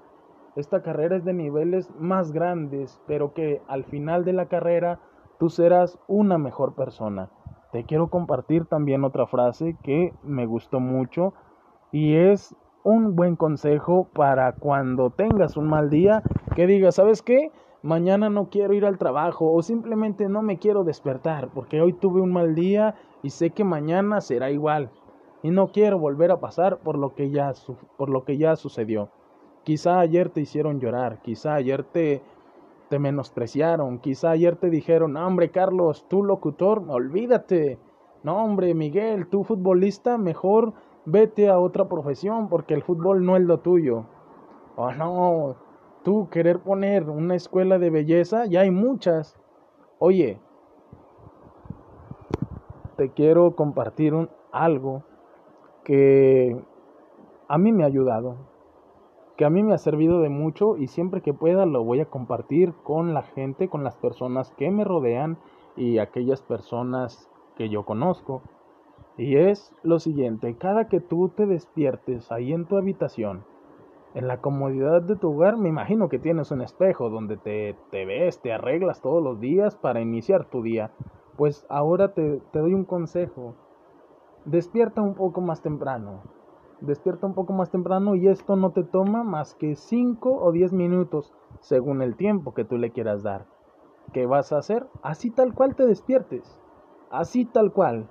[0.57, 4.99] esta carrera es de niveles más grandes, pero que al final de la carrera
[5.39, 7.31] tú serás una mejor persona.
[7.71, 11.35] Te quiero compartir también otra frase que me gustó mucho
[11.93, 16.23] y es un buen consejo para cuando tengas un mal día,
[16.57, 17.53] que digas, ¿sabes qué?
[17.83, 22.21] Mañana no quiero ir al trabajo o simplemente no me quiero despertar porque hoy tuve
[22.21, 24.91] un mal día y sé que mañana será igual
[25.43, 27.53] y no quiero volver a pasar por lo que ya
[27.97, 29.11] por lo que ya sucedió.
[29.65, 32.23] Quizá ayer te hicieron llorar, quizá ayer te
[32.89, 37.79] te menospreciaron, quizá ayer te dijeron, no, "Hombre, Carlos, tú locutor, olvídate."
[38.23, 40.73] No, hombre, Miguel, tú futbolista, mejor
[41.05, 44.07] vete a otra profesión porque el fútbol no es lo tuyo.
[44.77, 45.57] Oh, no,
[46.09, 49.37] tú querer poner una escuela de belleza, ya hay muchas.
[49.99, 50.41] Oye,
[52.97, 55.03] te quiero compartir un, algo
[55.85, 56.59] que
[57.47, 58.37] a mí me ha ayudado,
[59.37, 62.07] que a mí me ha servido de mucho y siempre que pueda lo voy a
[62.07, 65.37] compartir con la gente, con las personas que me rodean
[65.77, 68.41] y aquellas personas que yo conozco.
[69.19, 73.45] Y es lo siguiente, cada que tú te despiertes ahí en tu habitación,
[74.19, 78.05] en la comodidad de tu hogar, me imagino que tienes un espejo donde te, te
[78.05, 80.91] ves, te arreglas todos los días para iniciar tu día.
[81.37, 83.55] Pues ahora te, te doy un consejo.
[84.45, 86.25] Despierta un poco más temprano.
[86.81, 90.73] Despierta un poco más temprano y esto no te toma más que 5 o 10
[90.73, 93.47] minutos según el tiempo que tú le quieras dar.
[94.13, 94.89] ¿Qué vas a hacer?
[95.01, 96.61] Así tal cual te despiertes.
[97.13, 98.11] Así tal cual.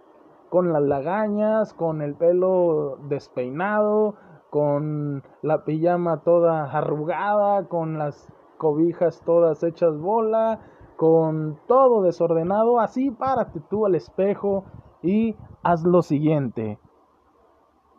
[0.50, 4.16] Con las lagañas, con el pelo despeinado,
[4.50, 10.60] con la pijama toda arrugada, con las cobijas todas hechas bola,
[10.96, 14.66] con todo desordenado, así párate tú al espejo
[15.02, 16.80] y haz lo siguiente.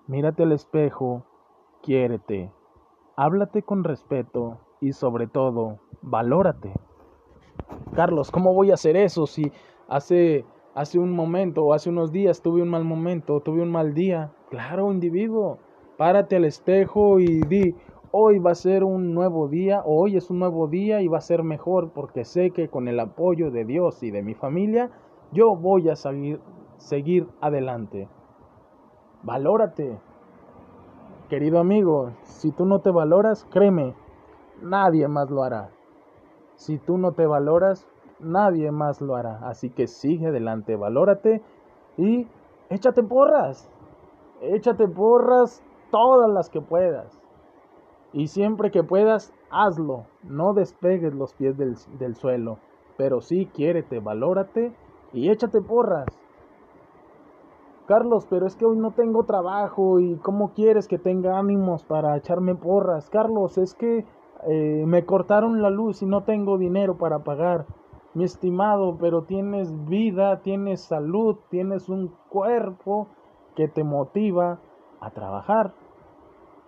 [0.07, 1.25] Mírate al espejo,
[1.83, 2.53] quiérete,
[3.17, 6.73] háblate con respeto y sobre todo, valórate.
[7.95, 9.53] Carlos, ¿cómo voy a hacer eso si
[9.89, 10.45] hace
[10.75, 14.33] hace un momento o hace unos días tuve un mal momento, tuve un mal día?
[14.49, 15.59] Claro, individuo,
[15.99, 17.75] Párate al espejo y di,
[18.13, 21.21] hoy va a ser un nuevo día, hoy es un nuevo día y va a
[21.21, 24.93] ser mejor porque sé que con el apoyo de Dios y de mi familia,
[25.33, 26.41] yo voy a seguir,
[26.77, 28.09] seguir adelante.
[29.25, 29.99] Valórate.
[31.29, 33.97] Querido amigo, si tú no te valoras, créeme,
[34.63, 35.71] nadie más lo hará.
[36.55, 37.89] Si tú no te valoras,
[38.21, 39.41] nadie más lo hará.
[39.49, 41.43] Así que sigue adelante, valórate
[41.97, 42.29] y
[42.71, 43.69] échate porras.
[44.41, 45.61] Échate porras
[45.91, 47.21] todas las que puedas.
[48.13, 50.07] Y siempre que puedas, hazlo.
[50.23, 52.59] No despegues los pies del, del suelo.
[52.97, 54.73] Pero sí, quiérete, valórate
[55.13, 56.07] y échate porras.
[57.87, 62.17] Carlos, pero es que hoy no tengo trabajo y ¿cómo quieres que tenga ánimos para
[62.19, 63.09] echarme porras?
[63.09, 64.05] Carlos, es que
[64.47, 67.65] eh, me cortaron la luz y no tengo dinero para pagar.
[68.13, 73.09] Mi estimado, pero tienes vida, tienes salud, tienes un cuerpo
[73.55, 74.61] que te motiva
[75.01, 75.73] a trabajar.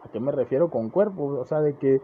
[0.04, 1.24] ¿A qué me refiero con cuerpo?
[1.24, 2.00] O sea, de que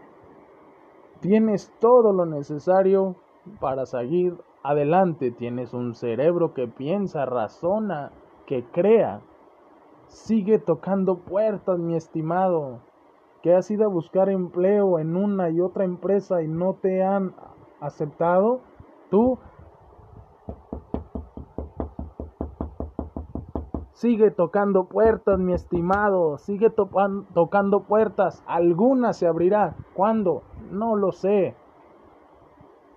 [1.19, 3.15] tienes todo lo necesario
[3.59, 5.31] para seguir adelante.
[5.31, 8.11] Tienes un cerebro que piensa, razona,
[8.45, 9.21] que crea.
[10.07, 12.79] Sigue tocando puertas, mi estimado.
[13.41, 17.33] Que has ido a buscar empleo en una y otra empresa y no te han
[17.79, 18.61] aceptado.
[19.09, 19.39] Tú
[23.97, 26.37] Sigue tocando puertas, mi estimado.
[26.37, 28.43] Sigue tocando puertas.
[28.45, 29.75] Alguna se abrirá.
[29.95, 30.43] ¿Cuándo?
[30.69, 31.55] No lo sé.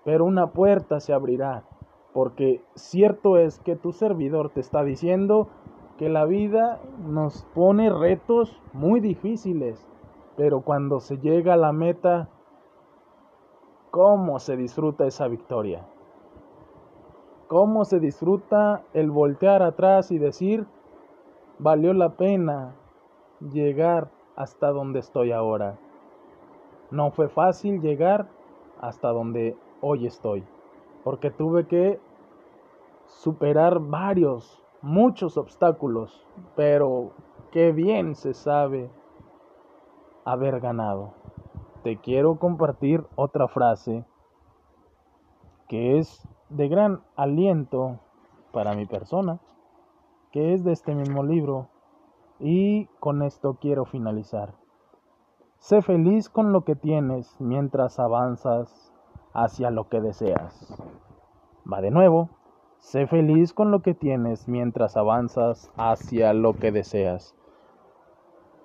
[0.05, 1.65] Pero una puerta se abrirá.
[2.13, 5.49] Porque cierto es que tu servidor te está diciendo
[5.97, 9.89] que la vida nos pone retos muy difíciles.
[10.37, 12.29] Pero cuando se llega a la meta,
[13.91, 15.87] ¿cómo se disfruta esa victoria?
[17.49, 20.67] ¿Cómo se disfruta el voltear atrás y decir,
[21.61, 22.75] valió la pena
[23.53, 25.79] llegar hasta donde estoy ahora.
[26.91, 28.29] No fue fácil llegar
[28.81, 30.43] hasta donde hoy estoy,
[31.05, 32.01] porque tuve que
[33.05, 37.11] superar varios, muchos obstáculos, pero
[37.53, 38.91] qué bien se sabe
[40.25, 41.13] haber ganado.
[41.83, 44.07] Te quiero compartir otra frase
[45.69, 48.01] que es de gran aliento
[48.51, 49.41] para mi persona
[50.31, 51.68] que es de este mismo libro,
[52.39, 54.55] y con esto quiero finalizar.
[55.59, 58.93] Sé feliz con lo que tienes mientras avanzas
[59.35, 60.74] hacia lo que deseas.
[61.70, 62.31] Va de nuevo.
[62.78, 67.35] Sé feliz con lo que tienes mientras avanzas hacia lo que deseas.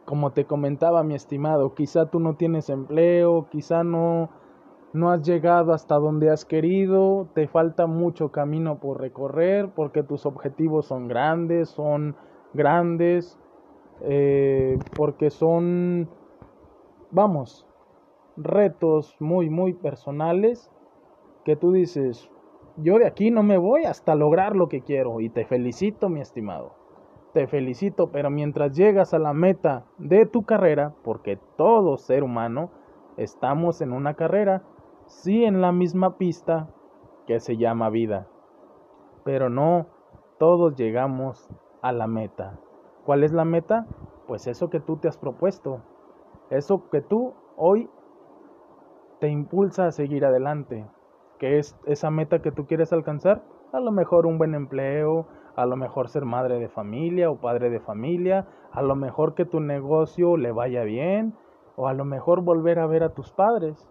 [0.05, 4.30] Como te comentaba mi estimado, quizá tú no tienes empleo, quizá no
[4.96, 10.26] no has llegado hasta donde has querido, te falta mucho camino por recorrer porque tus
[10.26, 12.16] objetivos son grandes, son
[12.54, 13.38] grandes,
[14.02, 16.10] eh, porque son,
[17.12, 17.68] vamos,
[18.38, 20.72] retos muy, muy personales
[21.43, 22.30] que tú dices,
[22.78, 26.22] yo de aquí no me voy hasta lograr lo que quiero y te felicito, mi
[26.22, 26.72] estimado.
[27.34, 32.70] Te felicito, pero mientras llegas a la meta de tu carrera, porque todo ser humano
[33.18, 34.64] estamos en una carrera,
[35.08, 36.70] sí en la misma pista
[37.28, 38.28] que se llama vida.
[39.24, 39.88] Pero no
[40.38, 41.49] todos llegamos
[41.82, 42.60] a la meta.
[43.06, 43.86] ¿Cuál es la meta?
[44.28, 45.82] Pues eso que tú te has propuesto.
[46.49, 47.89] Eso que tú hoy
[49.20, 50.86] te impulsa a seguir adelante.
[51.39, 53.43] ¿Qué es esa meta que tú quieres alcanzar?
[53.72, 57.70] A lo mejor un buen empleo, a lo mejor ser madre de familia o padre
[57.70, 61.36] de familia, a lo mejor que tu negocio le vaya bien,
[61.76, 63.89] o a lo mejor volver a ver a tus padres.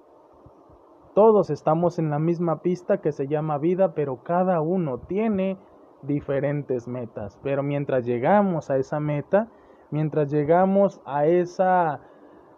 [1.15, 5.57] Todos estamos en la misma pista que se llama vida, pero cada uno tiene
[6.03, 7.39] diferentes metas.
[7.43, 9.49] Pero mientras llegamos a esa meta,
[9.91, 12.01] mientras llegamos a esa,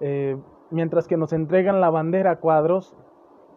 [0.00, 0.38] eh,
[0.70, 2.96] mientras que nos entregan la bandera a cuadros,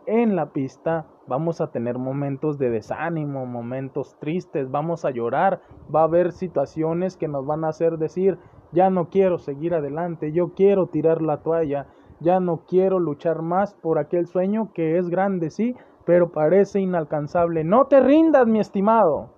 [0.06, 5.62] en la pista vamos a tener momentos de desánimo, momentos tristes, vamos a llorar,
[5.94, 8.38] va a haber situaciones que nos van a hacer decir,
[8.72, 11.88] ya no quiero seguir adelante, yo quiero tirar la toalla,
[12.20, 17.64] ya no quiero luchar más por aquel sueño que es grande, sí, pero parece inalcanzable.
[17.64, 19.30] No te rindas, mi estimado.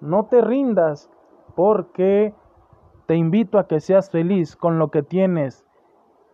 [0.00, 1.10] No te rindas
[1.54, 2.34] porque
[3.06, 5.66] te invito a que seas feliz con lo que tienes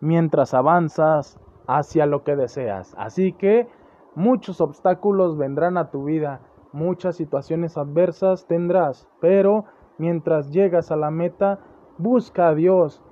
[0.00, 2.94] mientras avanzas hacia lo que deseas.
[2.98, 3.68] Así que
[4.14, 6.40] muchos obstáculos vendrán a tu vida,
[6.72, 9.64] muchas situaciones adversas tendrás, pero
[9.98, 11.60] mientras llegas a la meta,
[11.98, 13.02] busca a Dios,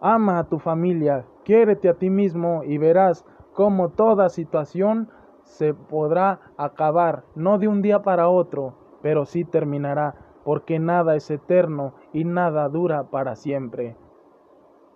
[0.00, 5.08] ama a tu familia, Quiérete a ti mismo y verás cómo toda situación
[5.42, 10.14] se podrá acabar, no de un día para otro, pero sí terminará,
[10.44, 13.96] porque nada es eterno y nada dura para siempre.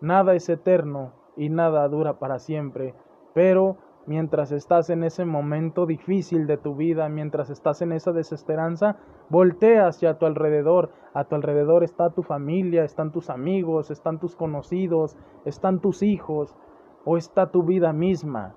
[0.00, 2.94] Nada es eterno y nada dura para siempre,
[3.32, 3.76] pero
[4.06, 8.96] mientras estás en ese momento difícil de tu vida, mientras estás en esa desesperanza,
[9.28, 10.90] voltea hacia tu alrededor.
[11.12, 16.56] A tu alrededor está tu familia, están tus amigos, están tus conocidos, están tus hijos,
[17.04, 18.54] o está tu vida misma.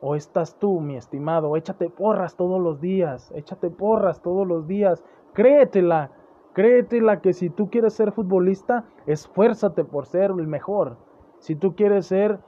[0.00, 5.04] O estás tú, mi estimado, échate porras todos los días, échate porras todos los días,
[5.32, 6.10] créetela,
[6.56, 10.96] Créetela que si tú quieres ser futbolista, esfuérzate por ser el mejor.
[11.38, 12.38] Si tú quieres ser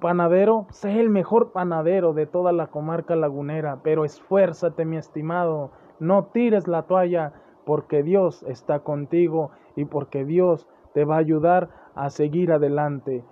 [0.00, 6.26] panadero, sé el mejor panadero de toda la comarca lagunera, pero esfuérzate, mi estimado, no
[6.26, 7.32] tires la toalla,
[7.64, 13.24] porque Dios está contigo y porque Dios te va a ayudar a seguir adelante.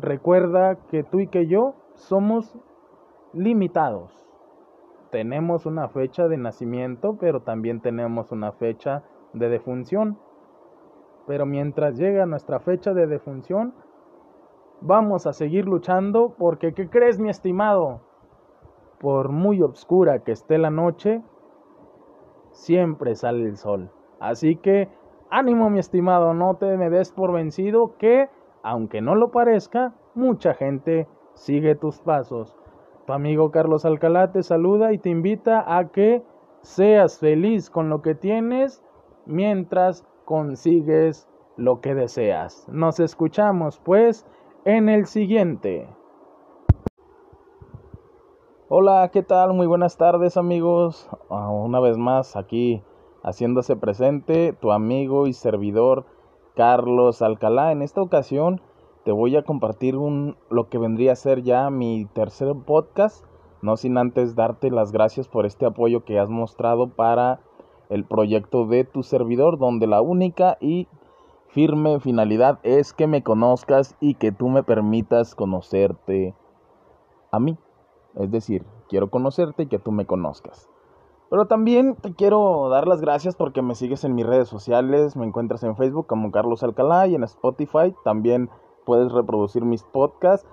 [0.00, 2.56] Recuerda que tú y que yo somos
[3.32, 4.18] limitados.
[5.10, 9.02] Tenemos una fecha de nacimiento, pero también tenemos una fecha
[9.32, 10.18] de defunción.
[11.26, 13.74] Pero mientras llega nuestra fecha de defunción,
[14.84, 18.02] vamos a seguir luchando porque, ¿qué crees, mi estimado?
[19.00, 21.22] Por muy oscura que esté la noche,
[22.52, 23.90] siempre sale el sol.
[24.20, 24.88] Así que,
[25.30, 28.28] ánimo, mi estimado, no te me des por vencido que,
[28.62, 32.56] aunque no lo parezca, mucha gente sigue tus pasos.
[33.06, 36.22] Tu amigo Carlos Alcalá te saluda y te invita a que
[36.60, 38.82] seas feliz con lo que tienes
[39.26, 42.66] mientras consigues lo que deseas.
[42.70, 44.26] Nos escuchamos pues
[44.64, 45.86] en el siguiente.
[48.68, 49.52] Hola, ¿qué tal?
[49.52, 51.08] Muy buenas tardes amigos.
[51.28, 52.82] Ah, una vez más aquí
[53.22, 56.06] haciéndose presente tu amigo y servidor
[56.56, 57.72] Carlos Alcalá.
[57.72, 58.62] En esta ocasión
[59.04, 63.24] te voy a compartir un, lo que vendría a ser ya mi tercer podcast.
[63.60, 67.40] No sin antes darte las gracias por este apoyo que has mostrado para
[67.90, 70.88] el proyecto de tu servidor, donde la única y
[71.54, 76.34] firme finalidad es que me conozcas y que tú me permitas conocerte
[77.30, 77.56] a mí.
[78.16, 80.68] Es decir, quiero conocerte y que tú me conozcas.
[81.30, 85.14] Pero también te quiero dar las gracias porque me sigues en mis redes sociales.
[85.14, 88.50] Me encuentras en Facebook como Carlos Alcalá y en Spotify también
[88.84, 90.48] puedes reproducir mis podcasts.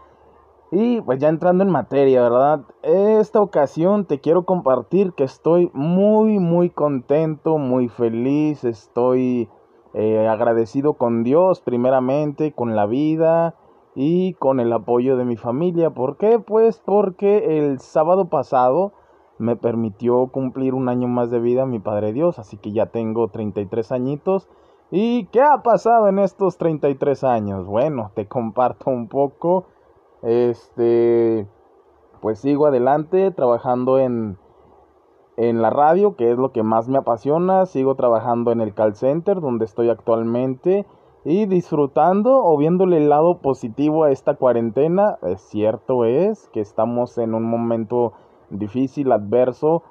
[0.71, 2.61] Y pues ya entrando en materia, ¿verdad?
[2.83, 9.49] Esta ocasión te quiero compartir que estoy muy, muy contento, muy feliz, estoy
[9.93, 13.55] eh, agradecido con Dios primeramente, con la vida
[13.95, 15.89] y con el apoyo de mi familia.
[15.89, 16.39] ¿Por qué?
[16.39, 18.93] Pues porque el sábado pasado
[19.37, 23.29] me permitió cumplir un año más de vida mi Padre Dios, así que ya tengo
[23.29, 24.47] 33 añitos.
[24.91, 27.65] ¿Y qué ha pasado en estos 33 años?
[27.65, 29.65] Bueno, te comparto un poco
[30.21, 31.47] este,
[32.21, 34.37] pues sigo adelante trabajando en,
[35.49, 37.65] en la radio, que es lo que más me apasiona.
[37.65, 40.85] Sigo trabajando en el call center, donde estoy actualmente.
[41.23, 45.17] Y disfrutando o viéndole el lado positivo a esta cuarentena.
[45.23, 48.13] Es cierto es que estamos en un momento
[48.51, 49.81] difícil, adverso.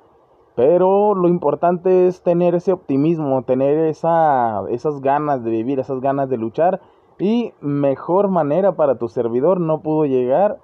[0.54, 6.28] Pero lo importante es tener ese optimismo, tener esa, esas ganas de vivir, esas ganas
[6.28, 6.80] de luchar
[7.18, 10.58] y mejor manera para tu servidor no pudo llegar.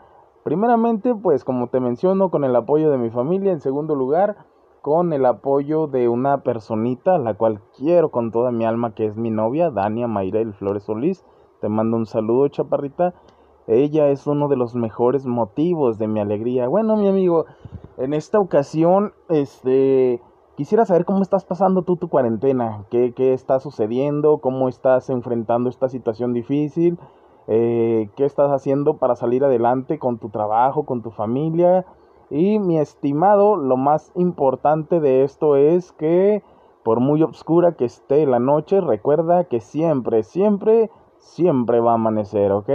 [0.44, 3.52] Primeramente, pues como te menciono, con el apoyo de mi familia.
[3.52, 4.36] En segundo lugar,
[4.86, 9.16] con el apoyo de una personita, la cual quiero con toda mi alma, que es
[9.16, 11.24] mi novia, Dania Mayrel Flores Solís.
[11.60, 13.12] Te mando un saludo, chaparrita.
[13.66, 16.68] Ella es uno de los mejores motivos de mi alegría.
[16.68, 17.46] Bueno, mi amigo,
[17.96, 20.20] en esta ocasión, este,
[20.56, 25.68] Quisiera saber cómo estás pasando tú tu cuarentena, qué, qué está sucediendo, cómo estás enfrentando
[25.68, 26.98] esta situación difícil,
[27.46, 31.84] eh, qué estás haciendo para salir adelante con tu trabajo, con tu familia.
[32.30, 36.42] Y mi estimado, lo más importante de esto es que
[36.82, 42.52] por muy oscura que esté la noche, recuerda que siempre, siempre, siempre va a amanecer,
[42.52, 42.70] ¿ok?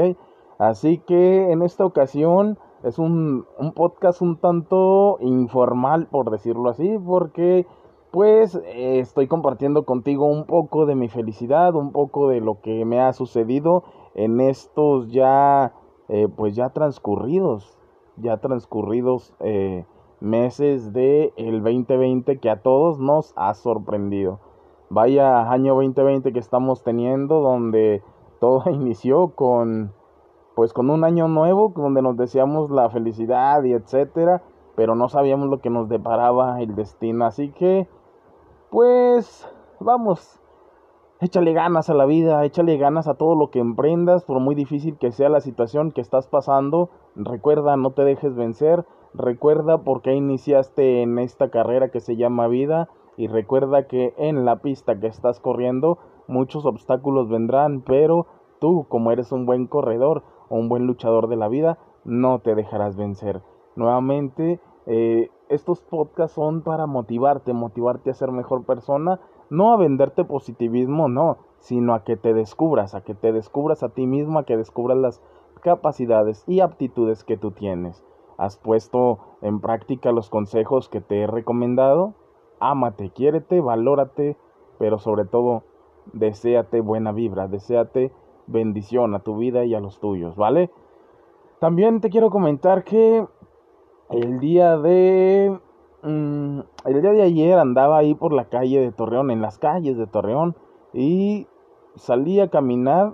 [0.58, 6.98] Así que en esta ocasión es un, un podcast un tanto informal, por decirlo así,
[7.06, 7.66] porque
[8.12, 13.00] pues estoy compartiendo contigo un poco de mi felicidad, un poco de lo que me
[13.00, 13.84] ha sucedido
[14.14, 15.74] en estos ya,
[16.10, 17.78] eh, pues ya transcurridos,
[18.18, 19.86] ya transcurridos eh,
[20.20, 24.40] meses de el 2020 que a todos nos ha sorprendido.
[24.90, 28.04] Vaya año 2020 que estamos teniendo donde
[28.40, 29.94] todo inició con
[30.56, 34.44] pues con un año nuevo donde nos deseamos la felicidad y etcétera,
[34.76, 37.88] pero no sabíamos lo que nos deparaba el destino, así que
[38.70, 39.48] pues
[39.80, 40.41] vamos,
[41.22, 44.98] échale ganas a la vida, échale ganas a todo lo que emprendas, por muy difícil
[44.98, 50.16] que sea la situación que estás pasando, recuerda, no te dejes vencer, recuerda por qué
[50.16, 55.08] iniciaste en esta carrera que se llama vida y recuerda que en la pista que
[55.08, 58.26] estás corriendo muchos obstáculos vendrán, pero
[58.60, 62.96] tú como eres un buen corredor, un buen luchador de la vida, no te dejarás
[62.96, 63.44] vencer.
[63.76, 69.20] Nuevamente, eh, estos podcasts son para motivarte, motivarte a ser mejor persona,
[69.52, 73.90] no a venderte positivismo, no, sino a que te descubras, a que te descubras a
[73.90, 75.22] ti mismo, a que descubras las
[75.62, 78.04] capacidades y aptitudes que tú tienes.
[78.38, 82.16] ¿Has puesto en práctica los consejos que te he recomendado?
[82.62, 84.38] Ámate, quiérete, valórate,
[84.80, 85.64] pero sobre todo,
[86.14, 88.14] deséate buena vibra, deséate
[88.48, 90.72] bendición a tu vida y a los tuyos, ¿vale?
[91.60, 93.28] También te quiero comentar que
[94.10, 95.60] el día de
[96.04, 99.98] mm, el día de ayer andaba ahí por la calle de Torreón, en las calles
[99.98, 100.56] de Torreón
[100.94, 101.48] y
[101.96, 103.14] salí a caminar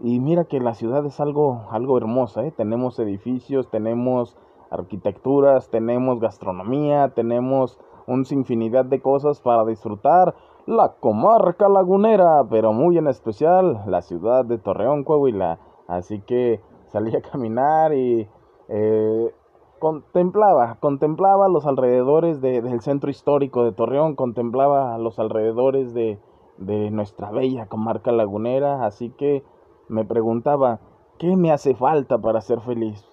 [0.00, 2.52] y mira que la ciudad es algo algo hermosa, ¿eh?
[2.56, 4.36] Tenemos edificios, tenemos
[4.70, 10.34] arquitecturas, tenemos gastronomía, tenemos un sinfinidad de cosas para disfrutar
[10.66, 15.58] la comarca lagunera, pero muy en especial la ciudad de Torreón, Coahuila.
[15.86, 18.28] Así que salí a caminar y
[18.68, 19.34] eh,
[19.78, 26.18] contemplaba, contemplaba los alrededores del centro histórico de Torreón, contemplaba los alrededores de,
[26.58, 29.44] de nuestra bella comarca lagunera, así que
[29.88, 30.80] me preguntaba,
[31.18, 33.04] ¿qué me hace falta para ser feliz?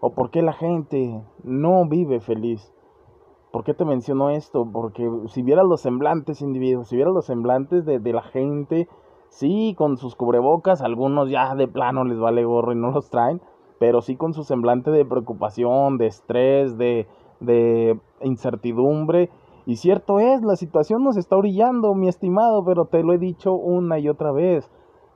[0.00, 2.72] ¿O por qué la gente no vive feliz?
[3.50, 4.68] ¿Por qué te menciono esto?
[4.70, 8.88] Porque si vieras los semblantes individuos, si vieras los semblantes de, de la gente,
[9.30, 13.40] sí, con sus cubrebocas, algunos ya de plano les vale gorro y no los traen,
[13.78, 17.06] pero sí con su semblante de preocupación, de estrés, de,
[17.40, 19.30] de incertidumbre.
[19.66, 23.54] Y cierto es, la situación nos está orillando, mi estimado, pero te lo he dicho
[23.54, 24.70] una y otra vez.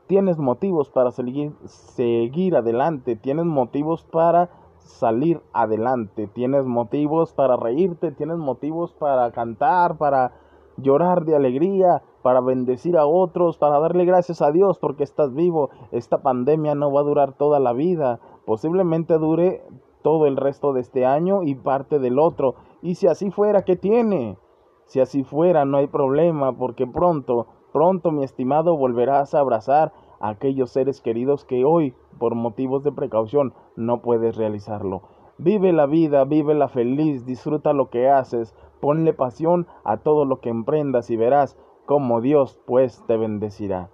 [0.07, 8.11] Tienes motivos para seguir, seguir adelante, tienes motivos para salir adelante, tienes motivos para reírte,
[8.11, 10.33] tienes motivos para cantar, para
[10.77, 15.71] llorar de alegría, para bendecir a otros, para darle gracias a Dios porque estás vivo.
[15.93, 18.21] Esta pandemia no va a durar toda la vida,
[18.51, 19.63] posiblemente dure
[20.03, 22.57] todo el resto de este año y parte del otro.
[22.83, 24.39] Y si así fuera, ¿qué tiene?
[24.87, 30.31] Si así fuera, no hay problema, porque pronto, pronto, mi estimado, volverás a abrazar a
[30.31, 35.03] aquellos seres queridos que hoy, por motivos de precaución, no puedes realizarlo.
[35.39, 40.41] Vive la vida, vive la feliz, disfruta lo que haces, ponle pasión a todo lo
[40.41, 43.91] que emprendas y verás cómo Dios pues te bendecirá.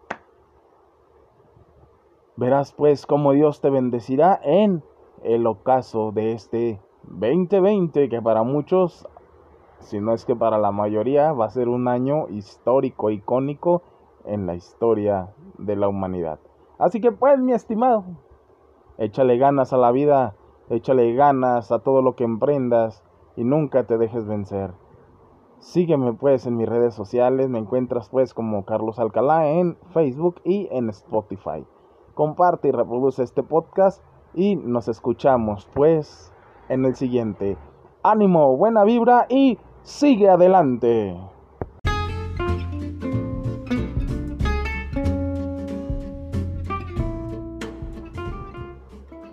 [2.39, 4.83] Verás pues cómo Dios te bendecirá en
[5.23, 9.09] el ocaso de este 2020 que para muchos,
[9.79, 13.81] si no es que para la mayoría, va a ser un año histórico, icónico
[14.27, 16.39] en la historia de la humanidad.
[16.79, 18.05] Así que pues mi estimado,
[18.99, 20.35] échale ganas a la vida,
[20.69, 23.03] échale ganas a todo lo que emprendas
[23.35, 24.73] y nunca te dejes vencer.
[25.59, 30.69] Sígueme pues en mis redes sociales, me encuentras pues como Carlos Alcalá en Facebook y
[30.71, 31.65] en Spotify.
[32.17, 34.03] Comparte y reproduce este podcast
[34.33, 36.33] y nos escuchamos pues
[36.71, 37.59] en el siguiente.
[38.03, 41.15] Ánimo, buena vibra y sigue adelante.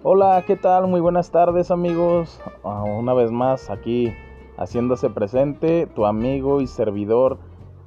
[0.03, 0.87] Hola, ¿qué tal?
[0.87, 2.41] Muy buenas tardes amigos.
[2.65, 4.13] Ah, una vez más aquí
[4.57, 7.37] haciéndose presente tu amigo y servidor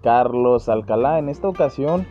[0.03, 1.19] Carlos Alcalá.
[1.19, 2.07] En esta ocasión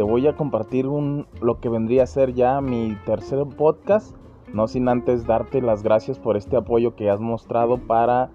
[0.00, 4.16] te voy a compartir un, lo que vendría a ser ya mi tercer podcast.
[4.50, 8.30] No sin antes darte las gracias por este apoyo que has mostrado para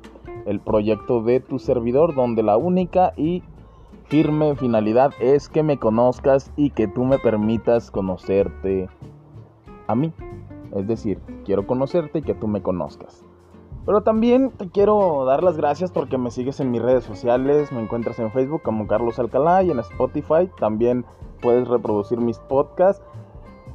[0.45, 3.41] el proyecto de tu servidor, donde la única y
[4.03, 8.87] firme finalidad es que me conozcas y que tú me permitas conocerte
[9.87, 10.13] a mí.
[10.71, 13.24] Es decir, quiero conocerte y que tú me conozcas.
[13.85, 17.71] Pero también te quiero dar las gracias porque me sigues en mis redes sociales.
[17.71, 21.05] Me encuentras en Facebook como Carlos Alcalá y en Spotify también
[21.41, 23.03] puedes reproducir mis podcasts.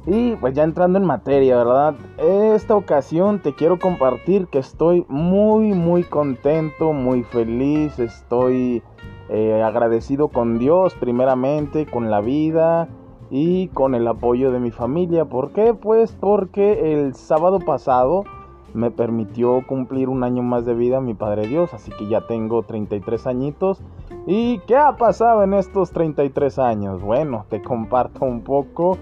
[0.05, 1.95] Y pues ya entrando en materia, ¿verdad?
[2.17, 7.97] Esta ocasión te quiero compartir que estoy muy, muy contento, muy feliz.
[7.99, 8.83] Estoy
[9.29, 12.89] eh, agradecido con Dios primeramente, con la vida
[13.29, 15.25] y con el apoyo de mi familia.
[15.25, 15.73] ¿Por qué?
[15.73, 18.25] Pues porque el sábado pasado
[18.73, 22.63] me permitió cumplir un año más de vida mi Padre Dios, así que ya tengo
[22.63, 23.81] 33 añitos.
[24.27, 27.01] ¿Y qué ha pasado en estos 33 años?
[27.01, 28.97] Bueno, te comparto un poco.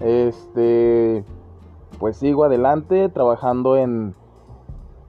[0.00, 1.24] Este,
[1.98, 4.14] pues sigo adelante trabajando en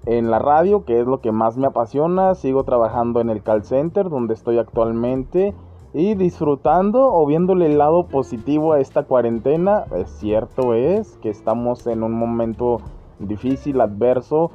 [0.06, 2.36] en la radio, que es lo que más me apasiona.
[2.36, 5.54] Sigo trabajando en el call center donde estoy actualmente
[5.94, 9.86] y disfrutando o viéndole el lado positivo a esta cuarentena.
[10.06, 12.82] Cierto es que estamos en un momento
[13.20, 14.52] difícil, adverso,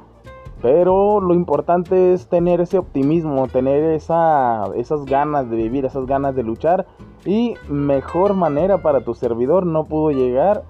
[0.61, 6.35] pero lo importante es tener ese optimismo, tener esa, esas ganas de vivir, esas ganas
[6.35, 6.85] de luchar
[7.25, 10.63] y mejor manera para tu servidor no pudo llegar.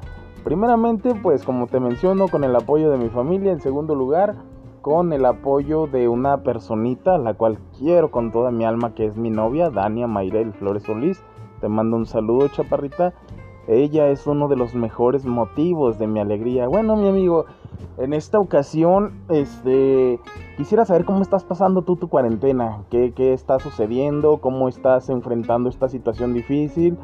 [0.44, 3.52] Primeramente, pues como te menciono, con el apoyo de mi familia.
[3.52, 4.36] En segundo lugar,
[4.82, 9.18] con el apoyo de una personita, la cual quiero con toda mi alma, que es
[9.18, 11.22] mi novia, Dania Mayrel Flores Solís.
[11.60, 13.14] Te mando un saludo, chaparrita.
[13.68, 16.68] Ella es uno de los mejores motivos de mi alegría.
[16.68, 17.46] Bueno, mi amigo,
[17.98, 20.20] en esta ocasión, este,
[20.58, 25.70] quisiera saber cómo estás pasando tú tu cuarentena, qué, qué está sucediendo, cómo estás enfrentando
[25.70, 26.98] esta situación difícil.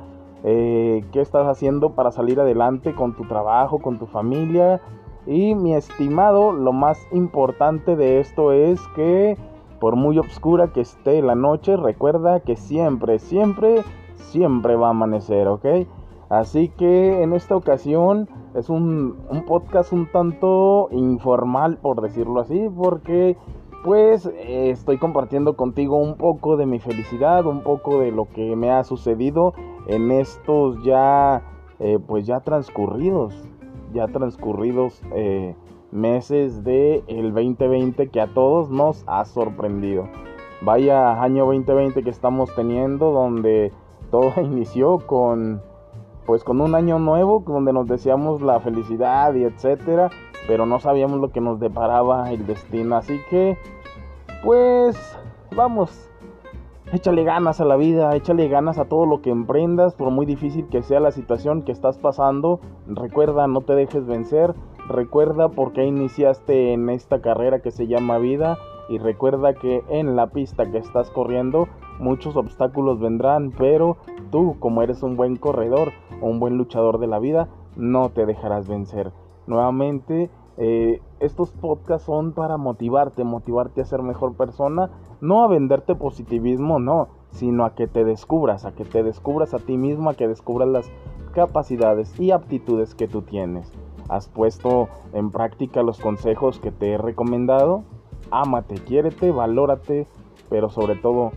[0.43, 4.81] eh, qué estás haciendo para salir adelante con tu trabajo, con tu familia.
[5.25, 9.35] Y mi estimado, lo más importante de esto es que
[9.79, 13.83] por muy oscura que esté la noche, recuerda que siempre, siempre,
[14.15, 15.65] siempre va a amanecer, ¿ok?
[16.29, 22.67] Así que en esta ocasión es un, un podcast un tanto informal, por decirlo así,
[22.75, 23.37] porque
[23.83, 28.71] pues estoy compartiendo contigo un poco de mi felicidad, un poco de lo que me
[28.71, 29.53] ha sucedido
[29.87, 31.43] en estos ya,
[31.79, 33.33] eh, pues ya transcurridos,
[33.93, 35.55] ya transcurridos eh,
[35.91, 40.09] meses del el 2020 que a todos nos ha sorprendido.
[40.61, 43.71] Vaya año 2020 que estamos teniendo donde
[44.11, 45.61] todo inició con
[46.27, 50.11] pues con un año nuevo donde nos deseamos la felicidad y etcétera,
[50.45, 53.57] pero no sabíamos lo que nos deparaba el destino, así que
[54.43, 55.17] pues
[55.55, 56.09] vamos,
[56.91, 60.67] échale ganas a la vida, échale ganas a todo lo que emprendas, por muy difícil
[60.67, 64.53] que sea la situación que estás pasando, recuerda, no te dejes vencer,
[64.89, 68.57] recuerda por qué iniciaste en esta carrera que se llama vida.
[68.89, 71.67] Y recuerda que en la pista que estás corriendo
[71.99, 73.97] muchos obstáculos vendrán, pero
[74.31, 75.91] tú como eres un buen corredor
[76.21, 79.11] o un buen luchador de la vida, no te dejarás vencer.
[79.45, 84.89] Nuevamente, eh, estos podcasts son para motivarte, motivarte a ser mejor persona,
[85.21, 89.59] no a venderte positivismo, no, sino a que te descubras, a que te descubras a
[89.59, 90.91] ti mismo, a que descubras las
[91.33, 93.71] capacidades y aptitudes que tú tienes.
[94.09, 97.83] ¿Has puesto en práctica los consejos que te he recomendado?
[98.31, 100.07] Ámate, quiérete, valórate,
[100.49, 101.31] pero sobre todo,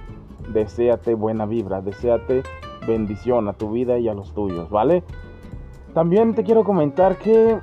[0.53, 2.43] deséate buena vibra, deséate
[2.87, 5.03] bendición a tu vida y a los tuyos, ¿vale?
[5.95, 7.59] También te quiero comentar que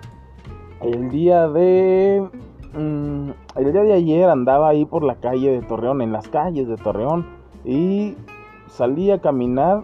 [0.81, 2.27] el día de
[2.73, 6.67] mm, el día de ayer andaba ahí por la calle de Torreón, en las calles
[6.67, 7.25] de Torreón
[7.65, 8.15] y
[8.67, 9.81] salí a caminar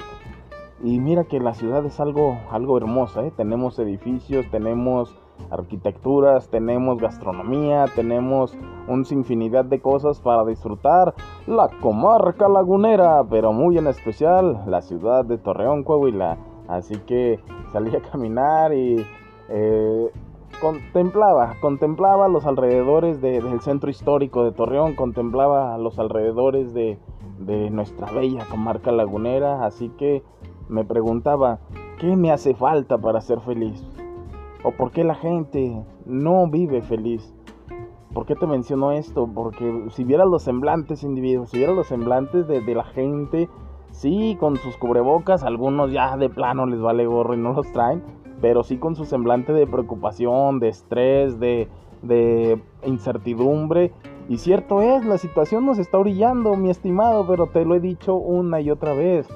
[0.83, 3.31] y mira que la ciudad es algo algo hermosa, ¿eh?
[3.35, 5.15] tenemos edificios, tenemos
[5.49, 8.55] arquitecturas, tenemos gastronomía, tenemos
[8.87, 11.13] un sinfinidad de cosas para disfrutar.
[11.47, 16.37] La comarca lagunera, pero muy en especial la ciudad de Torreón, Coahuila.
[16.67, 17.39] Así que
[17.71, 19.05] salí a caminar y
[19.49, 20.11] eh,
[20.61, 26.97] contemplaba, contemplaba los alrededores del centro histórico de Torreón, contemplaba los alrededores de,
[27.39, 30.23] de nuestra bella comarca lagunera, así que
[30.69, 31.59] me preguntaba,
[31.99, 33.83] ¿qué me hace falta para ser feliz?
[34.63, 37.33] ¿O por qué la gente no vive feliz?
[38.13, 39.27] ¿Por qué te menciono esto?
[39.27, 43.49] Porque si vieras los semblantes individuos, si vieras los semblantes de, la gente,
[43.91, 48.03] sí, con sus cubrebocas, algunos ya de plano les vale gorro y no los traen,
[48.39, 51.67] pero sí con su semblante de preocupación, de estrés, de,
[52.03, 53.91] de incertidumbre.
[54.29, 58.15] Y cierto es, la situación nos está orillando, mi estimado, pero te lo he dicho
[58.15, 59.27] una y otra vez.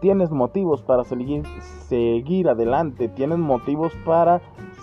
[0.00, 1.44] Tienes motivos para seguir,
[1.88, 4.40] seguir adelante, tienes motivos para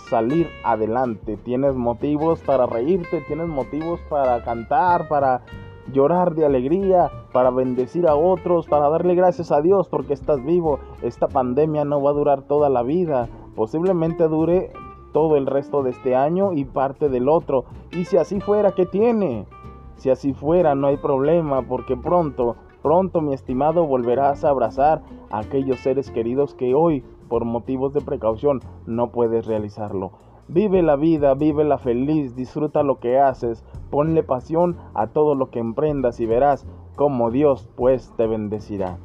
[0.10, 5.42] salir adelante, tienes motivos para reírte, tienes motivos para cantar, para
[5.92, 10.80] llorar de alegría, para bendecir a otros, para darle gracias a Dios porque estás vivo.
[11.02, 14.72] Esta pandemia no va a durar toda la vida posiblemente dure
[15.14, 17.66] todo el resto de este año y parte del otro.
[17.92, 19.46] Y si así fuera, ¿qué tiene?
[19.96, 25.02] Si así fuera, no hay problema, porque pronto, pronto, mi estimado, volverás a abrazar
[25.32, 30.12] a aquellos seres queridos que hoy, por motivos de precaución, no puedes realizarlo.
[30.48, 35.50] Vive la vida, vive la feliz, disfruta lo que haces, ponle pasión a todo lo
[35.50, 38.98] que emprendas y verás cómo Dios pues te bendecirá.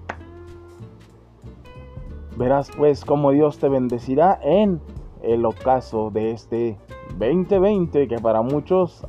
[2.37, 4.81] Verás pues cómo Dios te bendecirá en
[5.23, 6.79] el ocaso de este
[7.19, 9.07] 2020 que para muchos,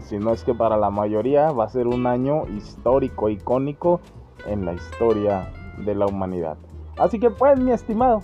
[0.00, 4.00] si no es que para la mayoría, va a ser un año histórico, icónico
[4.46, 5.52] en la historia
[5.84, 6.56] de la humanidad.
[7.00, 8.20] Así que pues mi estimado,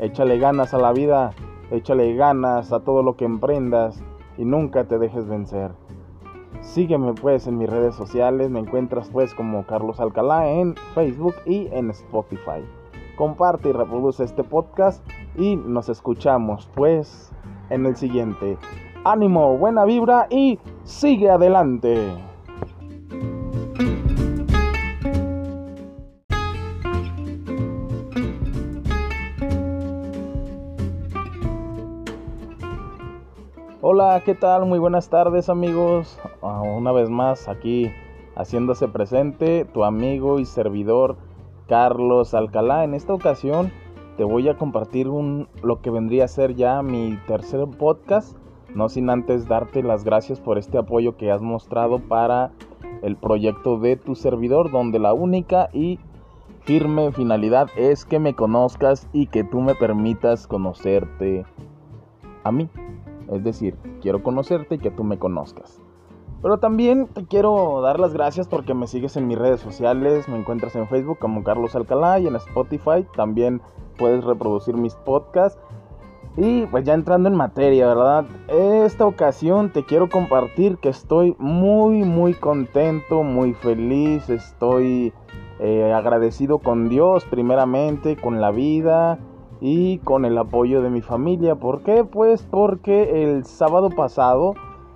[0.00, 1.32] échale ganas a la vida,
[1.70, 4.02] échale ganas a todo lo que emprendas
[4.38, 5.72] y nunca te dejes vencer.
[6.60, 11.68] Sígueme pues en mis redes sociales, me encuentras pues como Carlos Alcalá en Facebook y
[11.72, 12.62] en Spotify
[13.16, 15.04] comparte y reproduce este podcast
[15.36, 17.30] y nos escuchamos pues
[17.70, 18.58] en el siguiente.
[19.04, 22.31] Ánimo, buena vibra y sigue adelante.
[33.94, 34.64] Hola, ¿qué tal?
[34.64, 36.18] Muy buenas tardes amigos.
[36.40, 37.92] Ah, una vez más aquí
[38.34, 41.18] haciéndose presente tu amigo y servidor
[41.68, 42.84] Carlos Alcalá.
[42.84, 43.70] En esta ocasión
[44.16, 48.34] te voy a compartir lo que vendría a ser ya mi tercer podcast.
[48.74, 52.50] No sin antes darte las gracias por este apoyo que has mostrado para
[53.02, 55.98] el proyecto de tu servidor, donde la única y
[56.62, 61.44] firme finalidad es que me conozcas y que tú me permitas conocerte
[62.42, 62.70] a mí.
[63.32, 65.80] Es decir, quiero conocerte y que tú me conozcas.
[66.42, 70.28] Pero también te quiero dar las gracias porque me sigues en mis redes sociales.
[70.28, 73.06] Me encuentras en Facebook como Carlos Alcalá y en Spotify.
[73.16, 73.62] También
[73.96, 75.58] puedes reproducir mis podcasts.
[76.36, 78.24] Y pues ya entrando en materia, ¿verdad?
[78.48, 84.28] Esta ocasión te quiero compartir que estoy muy, muy contento, muy feliz.
[84.28, 85.12] Estoy
[85.60, 89.18] eh, agradecido con Dios primeramente, con la vida
[89.64, 91.54] y con el apoyo de mi familia.
[91.54, 92.02] ¿Por qué?
[92.02, 94.54] Pues porque el sábado pasado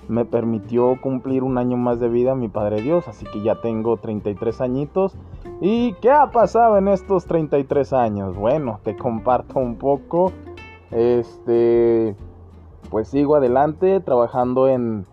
[0.08, 3.96] me permitió cumplir un año más de vida mi Padre Dios, así que ya tengo
[3.96, 5.16] 33 añitos.
[5.60, 8.36] ¿Y qué ha pasado en estos 33 años?
[8.36, 10.32] Bueno, te comparto un poco.
[10.90, 12.16] Este,
[12.90, 15.06] pues sigo adelante trabajando en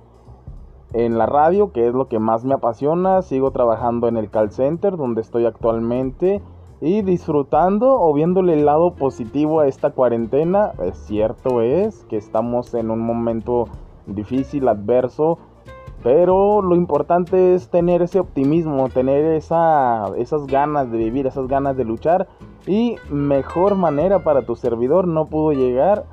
[0.94, 3.22] en la radio, que es lo que más me apasiona.
[3.22, 6.42] Sigo trabajando en el call center donde estoy actualmente
[6.84, 10.74] y disfrutando o viéndole el lado positivo a esta cuarentena.
[10.84, 13.70] Es cierto es que estamos en un momento
[14.06, 15.38] difícil, adverso,
[16.04, 21.78] pero lo importante es tener ese optimismo, tener esa, esas ganas de vivir, esas ganas
[21.78, 22.28] de luchar.
[22.68, 26.04] Y mejor manera para tu servidor no pudo llegar.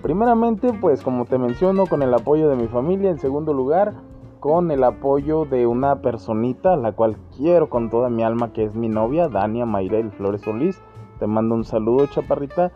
[0.00, 3.10] Primeramente, pues como te menciono, con el apoyo de mi familia.
[3.10, 3.94] En segundo lugar,
[4.40, 8.74] con el apoyo de una personita, la cual quiero con toda mi alma, que es
[8.74, 10.80] mi novia, Dania Mayrel Flores Solís.
[11.18, 12.72] Te mando un saludo, chaparrita.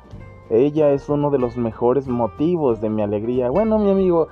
[0.51, 3.49] Ella es uno de los mejores motivos de mi alegría.
[3.49, 4.29] Bueno, mi amigo,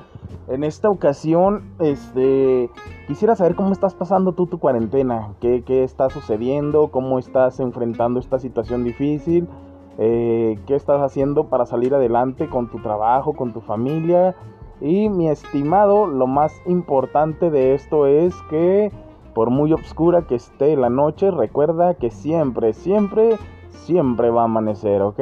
[0.49, 2.69] en esta ocasión, este,
[3.07, 8.21] quisiera saber cómo estás pasando tú tu cuarentena, qué, qué está sucediendo, cómo estás enfrentando
[8.21, 9.49] esta situación difícil,
[9.97, 14.37] eh, qué estás haciendo para salir adelante con tu trabajo, con tu familia.
[14.83, 18.91] Y mi estimado, lo más importante de esto es que
[19.33, 23.39] por muy oscura que esté la noche, recuerda que siempre, siempre,
[23.71, 25.21] siempre va a amanecer, ¿ok?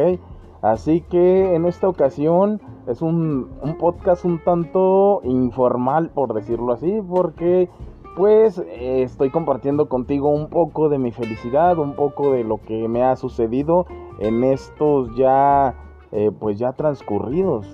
[0.63, 7.69] Así que en esta ocasión es un, podcast un tanto informal, por decirlo así, porque
[8.17, 13.03] pues estoy compartiendo contigo un poco de mi felicidad, un poco de lo que me
[13.03, 13.87] ha sucedido
[14.19, 15.75] en estos ya,
[16.13, 17.67] eh, pues ya transcurridos,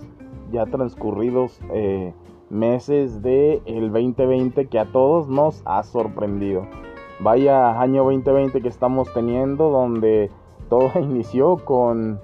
[0.52, 2.12] ya transcurridos eh,
[2.50, 6.66] meses del el 2020 que a todos nos ha sorprendido.
[7.20, 10.30] Vaya año 2020 que estamos teniendo donde
[10.68, 12.20] todo inició con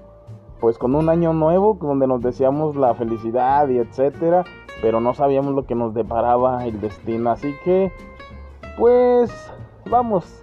[0.60, 4.44] pues con un año nuevo donde nos deseamos la felicidad y etcétera,
[4.80, 7.90] pero no sabíamos lo que nos deparaba el destino, así que
[8.78, 9.52] pues
[9.90, 10.41] vamos,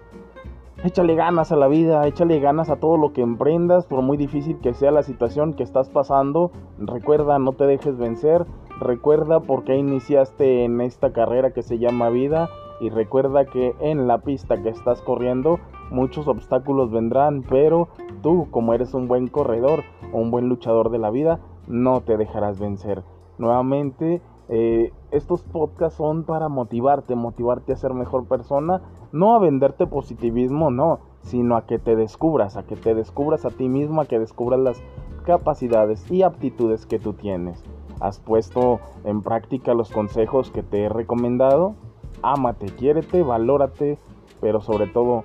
[0.83, 4.59] échale ganas a la vida, échale ganas a todo lo que emprendas, por muy difícil
[4.59, 8.45] que sea la situación que estás pasando, recuerda, no te dejes vencer,
[8.79, 12.49] recuerda por qué iniciaste en esta carrera que se llama vida
[12.79, 15.59] y recuerda que en la pista que estás corriendo
[15.91, 17.89] muchos obstáculos vendrán, pero
[18.21, 19.83] tú como eres un buen corredor,
[20.13, 23.03] un buen luchador de la vida, no te dejarás vencer.
[23.37, 28.81] Nuevamente, eh, estos podcasts son para motivarte, motivarte a ser mejor persona,
[29.11, 33.51] no a venderte positivismo, no, sino a que te descubras, a que te descubras a
[33.51, 34.81] ti mismo, a que descubras las
[35.23, 37.63] capacidades y aptitudes que tú tienes.
[37.99, 41.75] ¿Has puesto en práctica los consejos que te he recomendado?
[42.23, 43.99] Ámate, quiérete, valórate,
[44.41, 45.23] pero sobre todo,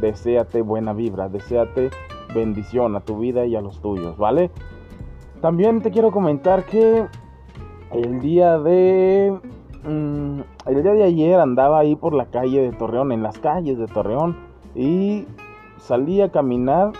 [0.00, 1.90] deséate buena vibra, deséate
[2.34, 4.50] bendición a tu vida y a los tuyos, ¿vale?
[5.40, 7.06] También te quiero comentar que
[7.92, 9.38] el día de
[9.84, 13.78] mm, el día de ayer andaba ahí por la calle de Torreón, en las calles
[13.78, 14.36] de Torreón
[14.74, 15.26] y
[15.78, 16.92] salí a caminar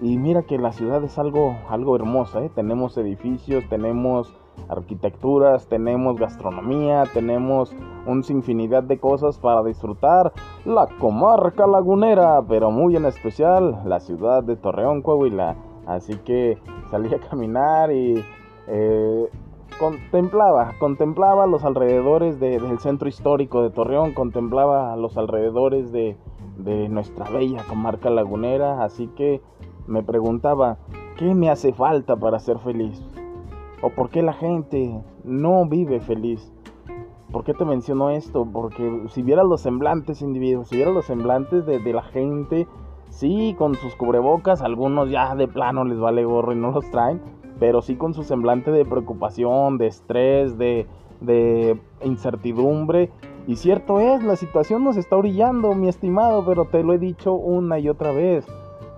[0.00, 2.50] y mira que la ciudad es algo algo hermosa, ¿eh?
[2.54, 4.34] tenemos edificios, tenemos
[4.68, 7.74] arquitecturas, tenemos gastronomía, tenemos
[8.06, 10.32] un sinfinidad de cosas para disfrutar.
[10.64, 15.56] La comarca lagunera, pero muy en especial la ciudad de Torreón, Coahuila.
[15.86, 16.58] Así que
[16.90, 18.22] salí a caminar y
[18.68, 19.28] eh,
[19.78, 26.16] contemplaba, contemplaba los alrededores del centro histórico de Torreón, contemplaba los alrededores de,
[26.56, 28.82] de nuestra bella comarca lagunera.
[28.82, 29.40] Así que
[29.86, 30.78] me preguntaba,
[31.18, 33.02] ¿qué me hace falta para ser feliz?
[33.82, 36.52] ¿O por qué la gente no vive feliz?
[37.32, 38.46] ¿Por qué te menciono esto?
[38.50, 42.68] Porque si vieras los semblantes individuos, si vieras los semblantes de, la gente,
[43.08, 47.22] sí, con sus cubrebocas, algunos ya de plano les vale gorro y no los traen,
[47.62, 50.88] pero sí con su semblante de preocupación, de estrés, de,
[51.20, 53.08] de incertidumbre.
[53.46, 57.34] Y cierto es, la situación nos está orillando, mi estimado, pero te lo he dicho
[57.34, 58.44] una y otra vez.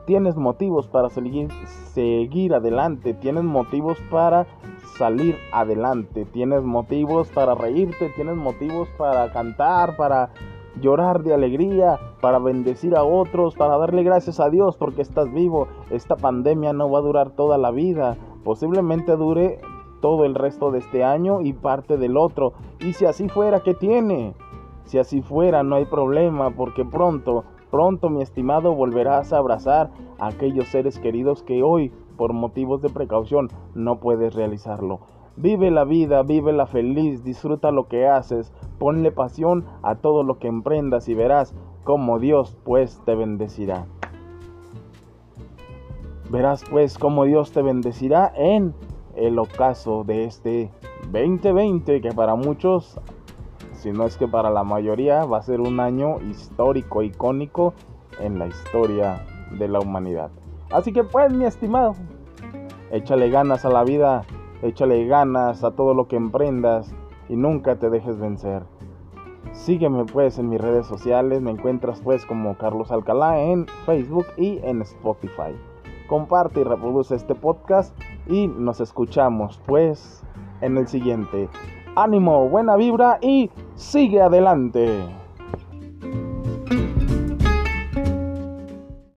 [0.07, 1.51] Tienes motivos para seguir,
[1.93, 4.47] seguir adelante, tienes motivos para
[4.97, 10.31] salir adelante, tienes motivos para reírte, tienes motivos para cantar, para
[10.81, 15.69] llorar de alegría, para bendecir a otros, para darle gracias a Dios porque estás vivo.
[15.91, 19.61] Esta pandemia no va a durar toda la vida, posiblemente dure
[20.01, 22.53] todo el resto de este año y parte del otro.
[22.81, 24.35] Y si así fuera, ¿qué tiene?
[24.85, 30.27] Si así fuera, no hay problema, porque pronto, pronto, mi estimado, volverás a abrazar a
[30.27, 35.01] aquellos seres queridos que hoy, por motivos de precaución, no puedes realizarlo.
[35.37, 40.39] Vive la vida, vive la feliz, disfruta lo que haces, ponle pasión a todo lo
[40.39, 43.87] que emprendas y verás cómo Dios pues te bendecirá.
[46.31, 48.75] Verás pues cómo Dios te bendecirá en
[49.15, 50.71] el ocaso de este
[51.13, 52.99] 2020 que para muchos,
[53.75, 57.75] si no es que para la mayoría, va a ser un año histórico, icónico
[58.21, 60.31] en la historia de la humanidad.
[60.71, 61.95] Así que pues mi estimado,
[62.91, 64.25] échale ganas a la vida,
[64.63, 66.95] échale ganas a todo lo que emprendas
[67.29, 68.63] y nunca te dejes vencer.
[69.53, 74.59] Sígueme pues en mis redes sociales, me encuentras pues como Carlos Alcalá en Facebook y
[74.65, 75.55] en Spotify.
[76.07, 80.23] Comparte y reproduce este podcast y nos escuchamos pues
[80.61, 81.49] en el siguiente.
[81.97, 85.24] Ánimo, buena vibra y sigue adelante.